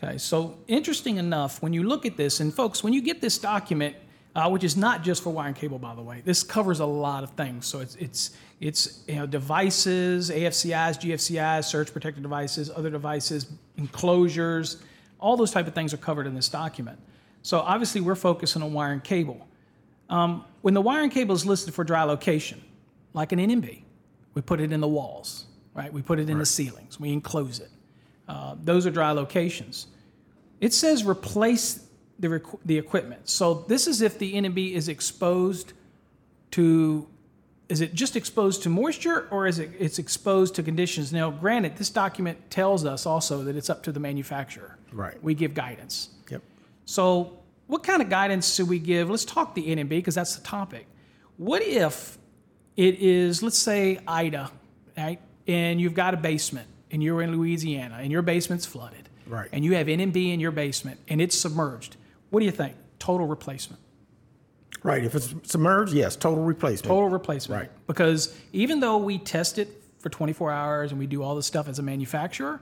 Okay, 0.00 0.16
so 0.18 0.56
interesting 0.68 1.16
enough, 1.16 1.60
when 1.60 1.72
you 1.72 1.82
look 1.82 2.06
at 2.06 2.16
this, 2.16 2.38
and 2.38 2.54
folks, 2.54 2.84
when 2.84 2.92
you 2.92 3.02
get 3.02 3.20
this 3.20 3.38
document, 3.38 3.96
uh, 4.36 4.48
which 4.48 4.62
is 4.62 4.76
not 4.76 5.02
just 5.02 5.20
for 5.20 5.30
wire 5.30 5.48
and 5.48 5.56
cable, 5.56 5.80
by 5.80 5.96
the 5.96 6.02
way, 6.02 6.22
this 6.24 6.44
covers 6.44 6.78
a 6.78 6.86
lot 6.86 7.24
of 7.24 7.30
things. 7.30 7.66
So 7.66 7.80
it's 7.80 7.96
it's 7.96 8.30
it's 8.60 9.02
you 9.08 9.16
know 9.16 9.26
devices, 9.26 10.30
AFCIs, 10.30 11.00
GFCIs, 11.00 11.64
surge 11.64 11.92
protected 11.92 12.22
devices, 12.22 12.70
other 12.70 12.90
devices, 12.90 13.50
enclosures, 13.78 14.80
all 15.18 15.36
those 15.36 15.50
type 15.50 15.66
of 15.66 15.74
things 15.74 15.92
are 15.92 15.96
covered 16.08 16.28
in 16.28 16.34
this 16.34 16.48
document. 16.48 17.00
So 17.42 17.58
obviously, 17.58 18.00
we're 18.00 18.14
focusing 18.14 18.62
on 18.62 18.72
wire 18.72 18.92
and 18.92 19.02
cable. 19.02 19.48
Um, 20.08 20.44
when 20.60 20.74
the 20.74 20.82
wire 20.82 21.02
and 21.02 21.10
cable 21.10 21.34
is 21.34 21.44
listed 21.44 21.74
for 21.74 21.82
dry 21.82 22.04
location, 22.04 22.62
like 23.12 23.32
an 23.32 23.40
NMB, 23.40 23.82
we 24.38 24.42
put 24.42 24.60
it 24.60 24.70
in 24.70 24.80
the 24.80 24.86
walls, 24.86 25.46
right? 25.74 25.92
We 25.92 26.00
put 26.00 26.20
it 26.20 26.30
in 26.30 26.38
the 26.38 26.46
ceilings, 26.46 27.00
we 27.00 27.12
enclose 27.12 27.58
it. 27.58 27.70
Uh, 28.28 28.54
those 28.62 28.86
are 28.86 28.90
dry 28.92 29.10
locations. 29.10 29.88
It 30.60 30.72
says 30.72 31.04
replace 31.04 31.88
the, 32.20 32.28
requ- 32.28 32.60
the 32.64 32.78
equipment. 32.78 33.28
So 33.28 33.64
this 33.66 33.88
is 33.88 34.00
if 34.00 34.16
the 34.16 34.34
NMB 34.34 34.74
is 34.74 34.88
exposed 34.88 35.72
to, 36.52 37.08
is 37.68 37.80
it 37.80 37.94
just 37.94 38.14
exposed 38.14 38.62
to 38.62 38.68
moisture 38.68 39.26
or 39.32 39.48
is 39.48 39.58
it 39.58 39.70
it's 39.76 39.98
exposed 39.98 40.54
to 40.54 40.62
conditions? 40.62 41.12
Now, 41.12 41.32
granted, 41.32 41.76
this 41.76 41.90
document 41.90 42.48
tells 42.48 42.84
us 42.84 43.06
also 43.06 43.42
that 43.42 43.56
it's 43.56 43.68
up 43.68 43.82
to 43.84 43.92
the 43.92 43.98
manufacturer. 43.98 44.78
Right. 44.92 45.20
We 45.20 45.34
give 45.34 45.52
guidance. 45.52 46.10
Yep. 46.30 46.42
So, 46.84 47.40
what 47.66 47.82
kind 47.82 48.02
of 48.02 48.08
guidance 48.08 48.54
should 48.54 48.68
we 48.68 48.78
give? 48.78 49.10
Let's 49.10 49.24
talk 49.24 49.56
the 49.56 49.66
NMB 49.74 49.88
because 49.88 50.14
that's 50.14 50.36
the 50.36 50.44
topic. 50.44 50.86
What 51.38 51.62
if 51.62 52.17
it 52.78 53.00
is, 53.00 53.42
let's 53.42 53.58
say, 53.58 53.98
Ida, 54.06 54.52
right? 54.96 55.20
And 55.48 55.80
you've 55.80 55.94
got 55.94 56.14
a 56.14 56.16
basement 56.16 56.68
and 56.92 57.02
you're 57.02 57.20
in 57.20 57.36
Louisiana 57.36 57.98
and 58.00 58.12
your 58.12 58.22
basement's 58.22 58.66
flooded. 58.66 59.08
Right. 59.26 59.48
And 59.52 59.64
you 59.64 59.74
have 59.74 59.88
NMB 59.88 60.32
in 60.32 60.38
your 60.38 60.52
basement 60.52 61.00
and 61.08 61.20
it's 61.20 61.36
submerged. 61.36 61.96
What 62.30 62.38
do 62.38 62.46
you 62.46 62.52
think? 62.52 62.76
Total 63.00 63.26
replacement. 63.26 63.82
Right. 64.84 65.02
If 65.02 65.16
it's 65.16 65.34
submerged, 65.42 65.92
yes, 65.92 66.14
total 66.14 66.44
replacement. 66.44 66.86
Total 66.86 67.08
replacement. 67.08 67.62
Right. 67.62 67.70
Because 67.88 68.32
even 68.52 68.78
though 68.78 68.98
we 68.98 69.18
test 69.18 69.58
it 69.58 69.82
for 69.98 70.08
24 70.08 70.52
hours 70.52 70.92
and 70.92 71.00
we 71.00 71.08
do 71.08 71.24
all 71.24 71.34
this 71.34 71.46
stuff 71.46 71.66
as 71.66 71.80
a 71.80 71.82
manufacturer, 71.82 72.60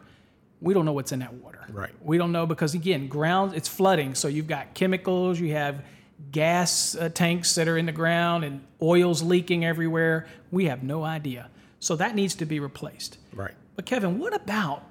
we 0.62 0.72
don't 0.72 0.86
know 0.86 0.94
what's 0.94 1.12
in 1.12 1.18
that 1.18 1.34
water. 1.34 1.60
Right. 1.68 1.90
We 2.02 2.16
don't 2.16 2.32
know 2.32 2.46
because 2.46 2.72
again, 2.72 3.06
ground 3.06 3.52
it's 3.52 3.68
flooding, 3.68 4.14
so 4.14 4.28
you've 4.28 4.46
got 4.46 4.72
chemicals, 4.72 5.38
you 5.38 5.52
have 5.52 5.84
gas 6.32 6.94
uh, 6.94 7.08
tanks 7.08 7.54
that 7.54 7.68
are 7.68 7.78
in 7.78 7.86
the 7.86 7.92
ground 7.92 8.44
and 8.44 8.64
oils 8.80 9.22
leaking 9.22 9.64
everywhere. 9.64 10.26
We 10.50 10.66
have 10.66 10.82
no 10.82 11.04
idea. 11.04 11.50
So 11.80 11.96
that 11.96 12.14
needs 12.14 12.34
to 12.36 12.46
be 12.46 12.60
replaced. 12.60 13.18
Right. 13.32 13.54
But 13.74 13.86
Kevin, 13.86 14.18
what 14.18 14.34
about 14.34 14.84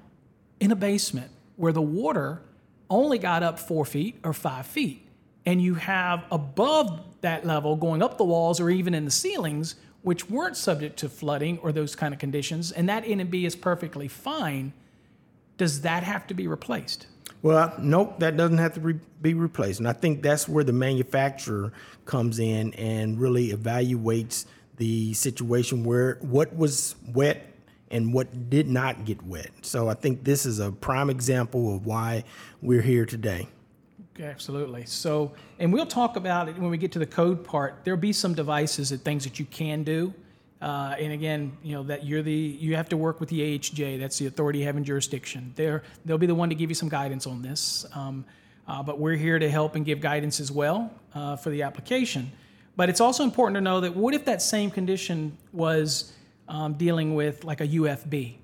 in 0.60 0.70
a 0.70 0.76
basement 0.76 1.30
where 1.56 1.72
the 1.72 1.82
water 1.82 2.42
only 2.88 3.18
got 3.18 3.42
up 3.42 3.58
four 3.58 3.84
feet 3.84 4.18
or 4.22 4.32
five 4.32 4.66
feet, 4.66 5.06
and 5.44 5.60
you 5.60 5.74
have 5.74 6.24
above 6.30 7.00
that 7.20 7.44
level 7.44 7.76
going 7.76 8.02
up 8.02 8.18
the 8.18 8.24
walls 8.24 8.60
or 8.60 8.70
even 8.70 8.94
in 8.94 9.04
the 9.04 9.10
ceilings, 9.10 9.74
which 10.02 10.30
weren't 10.30 10.56
subject 10.56 10.96
to 10.98 11.08
flooding 11.08 11.58
or 11.58 11.72
those 11.72 11.96
kind 11.96 12.14
of 12.14 12.20
conditions, 12.20 12.70
and 12.70 12.88
that 12.88 13.04
NMB 13.04 13.44
is 13.44 13.56
perfectly 13.56 14.06
fine? 14.06 14.72
Does 15.56 15.80
that 15.80 16.02
have 16.02 16.26
to 16.28 16.34
be 16.34 16.46
replaced? 16.46 17.06
Well, 17.46 17.72
nope, 17.78 18.18
that 18.18 18.36
doesn't 18.36 18.58
have 18.58 18.74
to 18.74 18.80
re- 18.80 19.00
be 19.22 19.34
replaced. 19.34 19.78
And 19.78 19.88
I 19.88 19.92
think 19.92 20.20
that's 20.20 20.48
where 20.48 20.64
the 20.64 20.72
manufacturer 20.72 21.72
comes 22.04 22.40
in 22.40 22.74
and 22.74 23.20
really 23.20 23.52
evaluates 23.52 24.46
the 24.78 25.14
situation 25.14 25.84
where 25.84 26.18
what 26.22 26.56
was 26.56 26.96
wet 27.06 27.46
and 27.92 28.12
what 28.12 28.50
did 28.50 28.66
not 28.66 29.04
get 29.04 29.22
wet. 29.22 29.50
So 29.62 29.88
I 29.88 29.94
think 29.94 30.24
this 30.24 30.44
is 30.44 30.58
a 30.58 30.72
prime 30.72 31.08
example 31.08 31.76
of 31.76 31.86
why 31.86 32.24
we're 32.62 32.82
here 32.82 33.06
today. 33.06 33.46
Absolutely. 34.18 34.84
So, 34.84 35.32
and 35.60 35.72
we'll 35.72 35.86
talk 35.86 36.16
about 36.16 36.48
it 36.48 36.58
when 36.58 36.68
we 36.68 36.78
get 36.78 36.90
to 36.92 36.98
the 36.98 37.06
code 37.06 37.44
part. 37.44 37.82
There'll 37.84 38.00
be 38.00 38.12
some 38.12 38.34
devices 38.34 38.90
and 38.90 39.00
things 39.04 39.22
that 39.22 39.38
you 39.38 39.44
can 39.44 39.84
do. 39.84 40.12
Uh, 40.60 40.94
and 40.98 41.12
again, 41.12 41.56
you 41.62 41.74
know 41.74 41.82
that 41.82 42.06
you're 42.06 42.22
the 42.22 42.32
you 42.32 42.76
have 42.76 42.88
to 42.88 42.96
work 42.96 43.20
with 43.20 43.28
the 43.28 43.40
AHJ. 43.40 44.00
That's 44.00 44.18
the 44.18 44.26
authority 44.26 44.62
having 44.62 44.84
jurisdiction. 44.84 45.52
They're 45.54 45.82
they'll 46.04 46.18
be 46.18 46.26
the 46.26 46.34
one 46.34 46.48
to 46.48 46.54
give 46.54 46.70
you 46.70 46.74
some 46.74 46.88
guidance 46.88 47.26
on 47.26 47.42
this. 47.42 47.84
Um, 47.94 48.24
uh, 48.68 48.82
but 48.82 48.98
we're 48.98 49.16
here 49.16 49.38
to 49.38 49.48
help 49.48 49.76
and 49.76 49.84
give 49.84 50.00
guidance 50.00 50.40
as 50.40 50.50
well 50.50 50.92
uh, 51.14 51.36
for 51.36 51.50
the 51.50 51.62
application. 51.62 52.32
But 52.74 52.88
it's 52.88 53.00
also 53.00 53.22
important 53.22 53.56
to 53.56 53.60
know 53.60 53.80
that 53.80 53.94
what 53.94 54.14
if 54.14 54.24
that 54.24 54.42
same 54.42 54.70
condition 54.70 55.36
was 55.52 56.12
um, 56.48 56.74
dealing 56.74 57.14
with 57.14 57.44
like 57.44 57.60
a 57.60 57.68
UFB? 57.68 58.34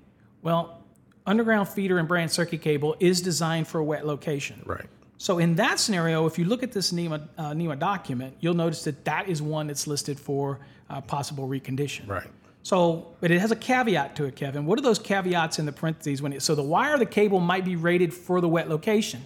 Well, 0.41 0.81
underground 1.25 1.69
feeder 1.69 1.97
and 1.99 2.07
branch 2.07 2.31
circuit 2.31 2.61
cable 2.61 2.95
is 2.99 3.21
designed 3.21 3.67
for 3.67 3.79
a 3.79 3.83
wet 3.83 4.05
location. 4.05 4.61
Right. 4.65 4.85
So 5.17 5.39
in 5.39 5.55
that 5.55 5.79
scenario, 5.79 6.25
if 6.25 6.37
you 6.37 6.45
look 6.45 6.63
at 6.63 6.71
this 6.71 6.91
NEMA, 6.91 7.29
uh, 7.37 7.53
NEMA 7.53 7.77
document, 7.77 8.35
you'll 8.39 8.55
notice 8.55 8.83
that 8.83 9.05
that 9.05 9.29
is 9.29 9.41
one 9.41 9.67
that's 9.67 9.87
listed 9.87 10.19
for 10.19 10.59
uh, 10.93 11.01
possible 11.01 11.47
recondition. 11.47 12.07
Right. 12.07 12.27
So, 12.61 13.15
but 13.19 13.29
it 13.31 13.41
has 13.41 13.51
a 13.51 13.57
caveat 13.57 14.15
to 14.15 14.25
it, 14.25 14.35
Kevin. 14.35 14.65
What 14.65 14.79
are 14.79 14.81
those 14.81 14.99
caveats 14.99 15.59
in 15.59 15.65
the 15.65 15.73
parentheses 15.73 16.21
when 16.21 16.31
it? 16.31 16.41
So 16.41 16.55
the 16.55 16.63
wire, 16.63 16.95
or 16.95 16.97
the 16.97 17.05
cable 17.05 17.39
might 17.41 17.65
be 17.65 17.75
rated 17.75 18.13
for 18.13 18.39
the 18.39 18.47
wet 18.47 18.69
location, 18.69 19.21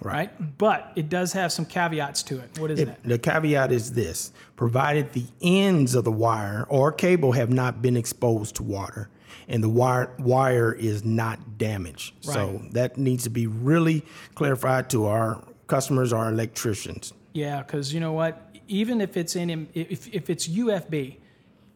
right? 0.00 0.30
But 0.56 0.92
it 0.96 1.10
does 1.10 1.34
have 1.34 1.52
some 1.52 1.66
caveats 1.66 2.22
to 2.24 2.38
it. 2.38 2.58
What 2.58 2.70
is 2.70 2.82
that? 2.82 3.02
The 3.04 3.18
caveat 3.18 3.72
is 3.72 3.92
this 3.92 4.32
provided 4.56 5.12
the 5.12 5.26
ends 5.42 5.94
of 5.94 6.04
the 6.04 6.12
wire 6.12 6.64
or 6.70 6.90
cable 6.92 7.32
have 7.32 7.50
not 7.50 7.82
been 7.82 7.96
exposed 7.96 8.56
to 8.56 8.62
water 8.62 9.10
and 9.48 9.62
the 9.62 9.68
wire, 9.68 10.10
wire 10.18 10.72
is 10.72 11.04
not 11.04 11.58
damaged. 11.58 12.14
So 12.20 12.60
that 12.72 12.98
needs 12.98 13.24
to 13.24 13.30
be 13.30 13.46
really 13.46 14.04
clarified 14.34 14.90
to 14.90 15.06
our 15.06 15.42
customers, 15.66 16.12
our 16.12 16.28
electricians. 16.28 17.12
Yeah, 17.32 17.62
because 17.62 17.94
you 17.94 18.00
know 18.00 18.12
what? 18.12 18.47
Even 18.68 19.00
if 19.00 19.16
it's 19.16 19.34
in 19.34 19.68
if 19.74 20.08
if 20.14 20.30
it's 20.30 20.46
UFB, 20.46 21.16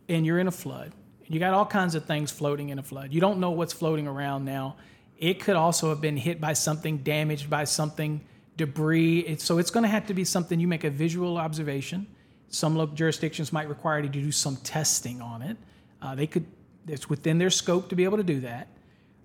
and 0.09 0.27
you're 0.27 0.39
in 0.39 0.47
a 0.47 0.53
flood, 0.53 0.93
and 1.25 1.35
you 1.35 1.41
got 1.41 1.55
all 1.55 1.67
kinds 1.67 1.95
of 1.95 2.05
things 2.05 2.31
floating 2.31 2.69
in 2.69 2.79
a 2.79 2.83
flood. 2.83 3.13
You 3.13 3.21
don't 3.21 3.41
know 3.41 3.51
what's 3.51 3.73
floating 3.73 4.07
around 4.07 4.45
now. 4.45 4.77
It 5.19 5.41
could 5.41 5.57
also 5.57 5.89
have 5.91 6.01
been 6.01 6.17
hit 6.17 6.41
by 6.41 6.53
something, 6.53 6.99
damaged 6.99 7.49
by 7.49 7.65
something, 7.65 8.21
debris. 8.57 9.21
It's, 9.21 9.45
so 9.45 9.59
it's 9.59 9.71
going 9.71 9.85
to 9.85 9.89
have 9.89 10.07
to 10.09 10.15
be 10.15 10.25
something 10.25 10.59
you 10.59 10.67
make 10.67 10.85
a 10.85 10.91
visual 10.91 11.39
observation. 11.39 12.07
Some 12.49 12.77
local 12.77 12.97
jurisdictions 12.97 13.53
might 13.53 13.69
require 13.69 14.01
you 14.01 14.09
to 14.09 14.09
do 14.09 14.33
some 14.33 14.57
testing 14.57 15.23
on 15.23 15.43
it. 15.43 15.57
Uh, 16.01 16.15
they 16.15 16.27
could. 16.27 16.45
It's 16.89 17.09
within 17.09 17.39
their 17.39 17.51
scope 17.51 17.89
to 17.91 17.97
be 17.97 18.05
able 18.05 18.17
to 18.17 18.25
do 18.25 18.41
that. 18.41 18.67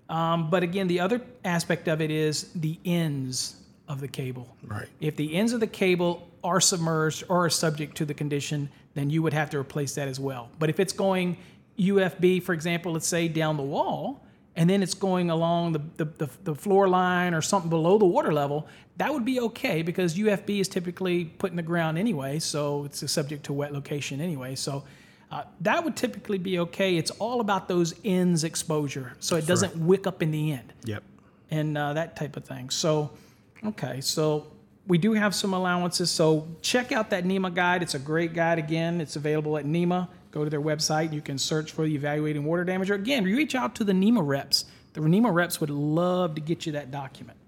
Um, 0.08 0.48
but 0.48 0.62
again, 0.62 0.86
the 0.86 1.00
other 1.00 1.20
aspect 1.44 1.88
of 1.88 2.00
it 2.00 2.10
is 2.10 2.52
the 2.54 2.78
ends 2.84 3.56
of 3.88 4.00
the 4.00 4.08
cable. 4.08 4.56
Right. 4.62 4.88
If 5.00 5.16
the 5.16 5.34
ends 5.34 5.52
of 5.52 5.60
the 5.60 5.66
cable 5.66 6.27
are 6.44 6.60
submerged 6.60 7.24
or 7.28 7.46
are 7.46 7.50
subject 7.50 7.96
to 7.98 8.04
the 8.04 8.14
condition, 8.14 8.68
then 8.94 9.10
you 9.10 9.22
would 9.22 9.32
have 9.32 9.50
to 9.50 9.58
replace 9.58 9.94
that 9.94 10.08
as 10.08 10.18
well. 10.20 10.50
But 10.58 10.70
if 10.70 10.80
it's 10.80 10.92
going 10.92 11.36
UFB, 11.78 12.42
for 12.42 12.52
example, 12.52 12.92
let's 12.92 13.06
say 13.06 13.28
down 13.28 13.56
the 13.56 13.62
wall, 13.62 14.24
and 14.56 14.68
then 14.68 14.82
it's 14.82 14.94
going 14.94 15.30
along 15.30 15.72
the, 15.72 15.80
the, 15.98 16.04
the, 16.04 16.28
the 16.44 16.54
floor 16.54 16.88
line 16.88 17.32
or 17.32 17.40
something 17.40 17.70
below 17.70 17.96
the 17.98 18.04
water 18.06 18.32
level, 18.32 18.66
that 18.96 19.12
would 19.12 19.24
be 19.24 19.38
okay 19.38 19.82
because 19.82 20.16
UFB 20.16 20.60
is 20.60 20.66
typically 20.68 21.24
put 21.26 21.50
in 21.50 21.56
the 21.56 21.62
ground 21.62 21.96
anyway, 21.96 22.40
so 22.40 22.84
it's 22.84 23.00
a 23.02 23.08
subject 23.08 23.44
to 23.44 23.52
wet 23.52 23.72
location 23.72 24.20
anyway. 24.20 24.56
So 24.56 24.82
uh, 25.30 25.44
that 25.60 25.84
would 25.84 25.94
typically 25.94 26.38
be 26.38 26.58
okay. 26.58 26.96
It's 26.96 27.12
all 27.12 27.40
about 27.40 27.68
those 27.68 27.94
ends 28.04 28.42
exposure, 28.42 29.12
so 29.20 29.36
it 29.36 29.46
doesn't 29.46 29.76
wick 29.76 30.06
up 30.08 30.22
in 30.22 30.32
the 30.32 30.52
end 30.52 30.72
Yep. 30.84 31.04
and 31.52 31.78
uh, 31.78 31.92
that 31.92 32.16
type 32.16 32.36
of 32.36 32.44
thing. 32.44 32.70
So, 32.70 33.10
okay, 33.64 34.00
so 34.00 34.48
we 34.88 34.98
do 34.98 35.12
have 35.12 35.34
some 35.34 35.52
allowances. 35.52 36.10
So 36.10 36.48
check 36.62 36.90
out 36.92 37.10
that 37.10 37.24
NEMA 37.24 37.50
guide. 37.54 37.82
It's 37.82 37.94
a 37.94 37.98
great 37.98 38.32
guide. 38.34 38.58
Again, 38.58 39.00
it's 39.00 39.16
available 39.16 39.56
at 39.58 39.66
NEMA. 39.66 40.08
Go 40.30 40.44
to 40.44 40.50
their 40.50 40.60
website. 40.60 41.12
You 41.12 41.20
can 41.20 41.38
search 41.38 41.72
for 41.72 41.84
the 41.84 41.94
evaluating 41.94 42.44
water 42.44 42.64
damage. 42.64 42.90
Or 42.90 42.94
again, 42.94 43.24
reach 43.24 43.54
out 43.54 43.74
to 43.76 43.84
the 43.84 43.92
NEMA 43.92 44.22
reps. 44.22 44.64
the 44.94 45.00
NEMA 45.02 45.30
reps 45.30 45.60
would 45.60 45.70
love 45.70 46.34
to 46.34 46.40
get 46.40 46.66
you 46.66 46.72
that 46.72 46.90
document. 46.90 47.38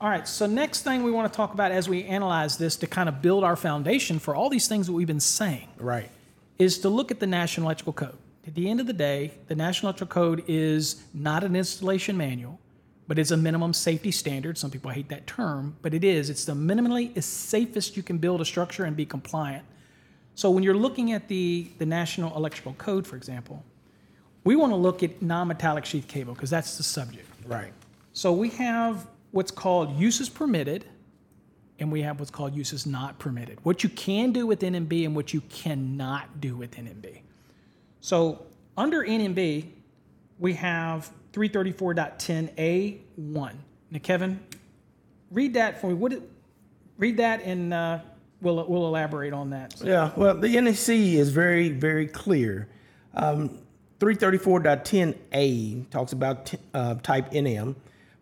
All 0.00 0.08
right, 0.08 0.26
so 0.26 0.46
next 0.46 0.82
thing 0.82 1.04
we 1.04 1.12
want 1.12 1.32
to 1.32 1.36
talk 1.36 1.54
about 1.54 1.70
as 1.70 1.88
we 1.88 2.02
analyze 2.04 2.58
this 2.58 2.74
to 2.76 2.86
kind 2.86 3.08
of 3.08 3.22
build 3.22 3.44
our 3.44 3.54
foundation 3.54 4.18
for 4.18 4.34
all 4.34 4.50
these 4.50 4.66
things 4.66 4.86
that 4.86 4.92
we've 4.92 5.06
been 5.06 5.20
saying 5.20 5.68
Right. 5.78 6.10
is 6.58 6.78
to 6.78 6.88
look 6.88 7.10
at 7.12 7.20
the 7.20 7.26
National 7.28 7.68
Electrical 7.68 7.92
Code. 7.92 8.18
At 8.46 8.54
the 8.54 8.68
end 8.68 8.80
of 8.80 8.86
the 8.86 8.92
day, 8.92 9.32
the 9.46 9.54
National 9.54 9.90
Electrical 9.90 10.12
Code 10.12 10.44
is 10.48 11.02
not 11.14 11.44
an 11.44 11.54
installation 11.54 12.16
manual, 12.16 12.58
but 13.06 13.18
it's 13.18 13.30
a 13.30 13.36
minimum 13.36 13.72
safety 13.72 14.10
standard. 14.10 14.56
Some 14.56 14.70
people 14.70 14.90
hate 14.90 15.08
that 15.08 15.26
term, 15.26 15.76
but 15.82 15.92
it 15.92 16.04
is. 16.04 16.30
It's 16.30 16.44
the 16.44 16.54
minimally 16.54 17.16
as 17.16 17.26
safest 17.26 17.96
you 17.96 18.02
can 18.02 18.18
build 18.18 18.40
a 18.40 18.44
structure 18.44 18.84
and 18.84 18.96
be 18.96 19.04
compliant. 19.04 19.64
So 20.34 20.50
when 20.50 20.62
you're 20.62 20.74
looking 20.74 21.12
at 21.12 21.28
the, 21.28 21.70
the 21.78 21.86
National 21.86 22.34
Electrical 22.36 22.74
Code, 22.74 23.06
for 23.06 23.16
example, 23.16 23.62
we 24.42 24.56
want 24.56 24.72
to 24.72 24.76
look 24.76 25.02
at 25.02 25.22
non-metallic 25.22 25.84
sheath 25.84 26.08
cable 26.08 26.34
because 26.34 26.50
that's 26.50 26.76
the 26.76 26.82
subject. 26.82 27.28
Right. 27.46 27.72
So 28.12 28.32
we 28.32 28.50
have 28.50 29.06
what's 29.30 29.50
called 29.50 29.96
uses 29.98 30.28
permitted, 30.28 30.84
and 31.78 31.90
we 31.90 32.02
have 32.02 32.18
what's 32.18 32.30
called 32.30 32.54
uses 32.54 32.86
not 32.86 33.18
permitted. 33.18 33.58
What 33.62 33.82
you 33.82 33.88
can 33.90 34.32
do 34.32 34.46
with 34.46 34.60
NMB 34.60 35.04
and 35.04 35.16
what 35.16 35.34
you 35.34 35.40
cannot 35.42 36.40
do 36.40 36.56
with 36.56 36.72
NMB. 36.72 37.20
So 38.00 38.46
under 38.76 39.02
NMB, 39.04 39.70
we 40.38 40.52
have 40.54 41.10
334.10A1. 41.34 43.52
Now, 43.90 43.98
Kevin, 44.02 44.40
read 45.30 45.54
that 45.54 45.80
for 45.80 45.86
me. 45.88 45.94
What? 45.94 46.12
It, 46.12 46.22
read 46.96 47.16
that, 47.18 47.42
and 47.42 47.74
uh, 47.74 47.98
we'll 48.40 48.64
we'll 48.68 48.86
elaborate 48.86 49.32
on 49.32 49.50
that. 49.50 49.74
Yeah, 49.82 50.12
well, 50.16 50.36
the 50.36 50.60
NEC 50.60 50.88
is 50.88 51.30
very, 51.30 51.70
very 51.70 52.06
clear. 52.06 52.68
Um, 53.14 53.58
334.10A 54.00 55.90
talks 55.90 56.12
about 56.12 56.46
t- 56.46 56.58
uh, 56.72 56.94
type 56.96 57.30
NM 57.32 57.74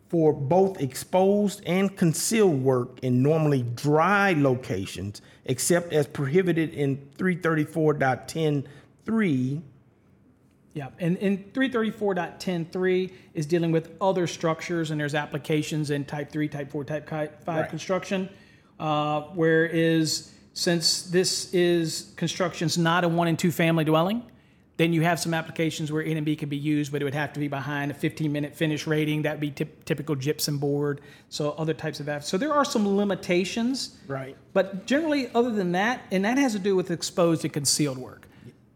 for 0.09 0.33
both 0.33 0.81
exposed 0.81 1.63
and 1.67 1.95
concealed 1.97 2.63
work 2.63 2.99
in 3.01 3.23
normally 3.23 3.63
dry 3.75 4.33
locations, 4.35 5.23
except 5.47 5.93
as 5.93 6.07
prohibited 6.07 6.73
in 6.75 6.99
334.10.3. 7.17 9.63
Yeah, 10.75 10.89
and, 10.99 11.19
and 11.19 11.53
334.10.3 11.53 13.13
is 13.35 13.47
dealing 13.47 13.73
with 13.73 13.91
other 14.01 14.27
structures, 14.27 14.91
and 14.91 14.99
there's 15.01 15.15
applications 15.15 15.91
in 15.91 16.05
type 16.05 16.31
3, 16.33 16.49
type 16.49 16.71
4, 16.71 16.85
type 16.85 17.09
5 17.09 17.47
Right. 17.47 17.69
construction. 17.69 18.29
Uh, 18.81 19.23
whereas 19.35 20.33
since 20.55 21.03
this 21.05 21.53
is 21.55 22.13
construction 22.17 22.69
construction's 22.69 22.79
not 22.79 23.05
a 23.05 23.09
one 23.09 23.29
and 23.29 23.39
two 23.39 23.51
family 23.53 23.85
dwelling, 23.85 24.23
then 24.79 24.93
you 24.93 25.03
have 25.03 25.21
some 25.21 25.35
applications 25.35 25.93
where 25.93 26.03
NMB 26.03 26.39
can 26.39 26.49
be 26.49 26.57
used, 26.57 26.91
but 26.91 27.01
it 27.03 27.05
would 27.05 27.15
have 27.15 27.33
to 27.35 27.41
be 27.41 27.47
behind 27.49 27.91
a 27.91 27.95
15 27.95 28.33
minute 28.33 28.55
finish 28.55 28.87
rating. 28.87 29.23
That'd 29.23 29.41
be 29.41 29.51
typ- 29.51 29.85
typical 29.85 30.15
gypsum 30.17 30.59
board. 30.59 31.03
So 31.29 31.53
other 31.53 31.75
types 31.75 32.01
of 32.01 32.07
apps. 32.07 32.25
So 32.25 32.39
there 32.39 32.53
are 32.53 32.65
some 32.65 32.97
limitations. 32.97 33.99
Right. 34.09 34.37
But 34.55 34.87
generally, 34.87 35.31
other 35.35 35.51
than 35.51 35.73
that, 35.73 36.03
and 36.11 36.25
that 36.25 36.39
has 36.39 36.53
to 36.55 36.59
do 36.59 36.75
with 36.75 36.91
exposed 36.91 37.45
and 37.45 37.53
concealed 37.53 37.99
work. 37.99 38.27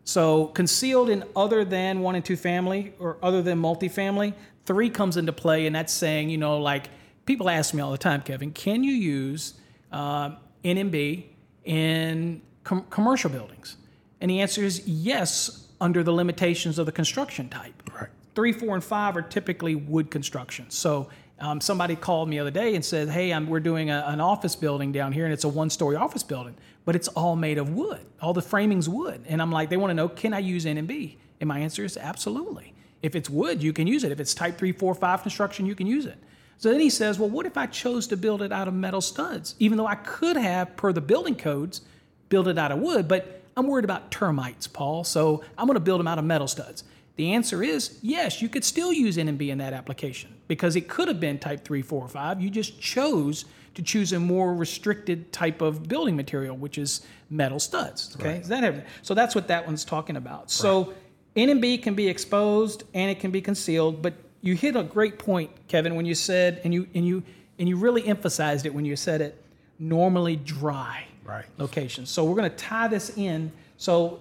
So 0.07 0.47
concealed 0.47 1.11
in 1.11 1.25
other 1.35 1.65
than 1.65 2.01
one 2.01 2.15
and 2.15 2.25
two 2.25 2.37
family 2.37 2.95
or 3.01 3.19
other 3.23 3.43
than 3.43 3.61
multifamily, 3.61 4.35
three 4.65 4.89
comes 4.89 5.17
into 5.17 5.33
play, 5.33 5.67
and 5.67 5.75
that's 5.75 5.93
saying, 5.93 6.31
you 6.31 6.39
know, 6.39 6.59
like 6.59 6.89
people 7.27 7.51
ask 7.51 7.75
me 7.75 7.83
all 7.83 7.91
the 7.91 7.99
time, 7.99 8.23
Kevin, 8.23 8.53
can 8.53 8.85
you 8.85 8.93
use 8.93 9.55
uh, 9.91 10.31
NMB 10.65 11.25
in 11.65 12.41
com- 12.63 12.87
commercial 12.89 13.31
buildings? 13.31 13.77
And 14.21 14.31
the 14.31 14.41
answer 14.41 14.63
is 14.63 14.87
yes, 14.87 15.67
under 15.81 16.05
the 16.05 16.13
limitations 16.13 16.79
of 16.79 16.87
the 16.87 16.93
construction 16.93 17.49
type. 17.49 17.75
Right. 17.93 18.09
Three, 18.37 18.53
four, 18.53 18.77
and 18.77 18.85
five 18.85 19.17
are 19.17 19.23
typically 19.23 19.75
wood 19.75 20.13
construction. 20.13 20.71
So 20.71 21.09
um, 21.41 21.61
somebody 21.61 21.97
called 21.97 22.29
me 22.29 22.37
the 22.37 22.41
other 22.43 22.51
day 22.53 22.77
and 22.77 22.85
said, 22.85 23.09
"Hey, 23.09 23.33
I'm, 23.33 23.49
we're 23.49 23.61
doing 23.61 23.91
a, 23.91 24.05
an 24.07 24.21
office 24.21 24.55
building 24.55 24.93
down 24.93 25.13
here, 25.13 25.25
and 25.25 25.35
it's 25.35 25.45
a 25.45 25.49
one-story 25.49 25.97
office 25.97 26.23
building, 26.23 26.55
but 26.87 26.97
it's 26.97 27.09
all 27.09 27.37
made 27.37 27.59
of 27.59 27.69
wood. 27.69 28.01
All 28.23 28.33
the 28.33 28.41
framing's 28.41 28.89
wood." 28.89 29.21
And 29.29 29.43
I'm 29.43 29.53
like, 29.53 29.69
"They 29.69 29.77
want 29.77 29.91
to 29.91 29.95
know, 29.95 30.09
can 30.09 30.33
I 30.33 30.39
use 30.39 30.65
NMB?" 30.65 31.19
And 31.39 31.49
my 31.49 31.59
answer 31.59 31.85
is 31.85 31.99
absolutely. 31.99 32.73
If 33.03 33.15
it's 33.15 33.29
wood, 33.29 33.63
you 33.63 33.75
can 33.75 33.87
use 33.87 34.03
it. 34.05 34.13
If 34.13 34.21
it's 34.21 34.33
type 34.33 34.57
three, 34.57 34.73
four, 34.73 34.95
five 34.95 35.21
construction, 35.21 35.67
you 35.67 35.75
can 35.75 35.87
use 35.87 36.07
it. 36.07 36.17
So 36.57 36.71
then 36.71 36.81
he 36.81 36.89
says, 36.89 37.19
"Well, 37.19 37.29
what 37.29 37.45
if 37.45 37.59
I 37.59 37.67
chose 37.67 38.07
to 38.07 38.17
build 38.17 38.41
it 38.41 38.51
out 38.51 38.69
of 38.69 38.73
metal 38.73 39.03
studs, 39.03 39.55
even 39.59 39.77
though 39.77 39.87
I 39.87 39.97
could 39.97 40.39
have, 40.39 40.75
per 40.77 40.95
the 40.95 41.03
building 41.03 41.35
codes, 41.35 41.83
build 42.31 42.49
it 42.49 42.57
out 42.57 42.73
of 42.73 42.79
wood, 42.79 43.07
but 43.07 43.43
I'm 43.57 43.67
worried 43.67 43.85
about 43.85 44.11
termites, 44.11 44.67
Paul, 44.67 45.05
so 45.05 45.43
I'm 45.57 45.67
going 45.67 45.75
to 45.75 45.81
build 45.81 46.01
them 46.01 46.09
out 46.09 46.19
of 46.19 46.25
metal 46.25 46.49
studs. 46.49 46.85
The 47.17 47.33
answer 47.33 47.63
is 47.63 47.99
yes, 48.03 48.43
you 48.43 48.49
could 48.49 48.65
still 48.65 48.93
use 48.93 49.17
NMB 49.17 49.49
in 49.51 49.59
that 49.59 49.73
application 49.73 50.36
because 50.49 50.77
it 50.77 50.89
could 50.89 51.09
have 51.09 51.21
been 51.21 51.39
type 51.39 51.65
3, 51.65 51.83
4, 51.83 52.03
or 52.03 52.09
5. 52.09 52.41
You 52.41 52.51
just 52.51 52.81
chose 52.81 53.45
to 53.75 53.83
choose 53.83 54.13
a 54.13 54.21
more 54.21 54.55
restricted 54.55 55.33
type 55.33 55.61
of 55.61 55.87
building 55.89 56.17
material, 56.17 56.57
which 56.57 56.79
is 56.79 57.07
metal 57.29 57.59
studs. 57.59 58.17
Okay, 58.19 58.39
Does 58.39 58.49
that 58.49 58.63
have, 58.63 58.85
so 59.03 59.13
that's 59.15 59.35
what 59.35 59.49
that 59.49 59.67
one's 59.67 59.85
talking 59.85 60.17
about. 60.17 60.51
So 60.51 60.95
NMB 61.37 61.83
can 61.83 61.95
be 61.95 62.09
exposed 62.09 62.85
and 62.95 63.11
it 63.11 63.21
can 63.21 63.31
be 63.31 63.43
concealed, 63.43 64.01
but 64.01 64.15
you 64.41 64.55
hit 64.55 64.77
a 64.77 64.83
great 64.83 65.19
point, 65.19 65.51
Kevin, 65.69 65.95
when 65.95 66.07
you 66.07 66.15
said, 66.15 66.61
and 66.65 66.73
you 66.73 66.87
and 66.95 67.07
you 67.07 67.23
and 67.59 67.69
you 67.69 67.77
really 67.77 68.07
emphasized 68.07 68.65
it 68.65 68.73
when 68.75 68.85
you 68.85 68.97
said 68.97 69.21
it, 69.21 69.43
normally 69.79 70.37
dry 70.37 71.05
Right. 71.25 71.45
locations. 71.59 72.09
So 72.11 72.25
we're 72.25 72.37
going 72.37 72.51
to 72.51 72.57
tie 72.57 72.87
this 72.87 73.17
in. 73.17 73.51
So 73.77 74.21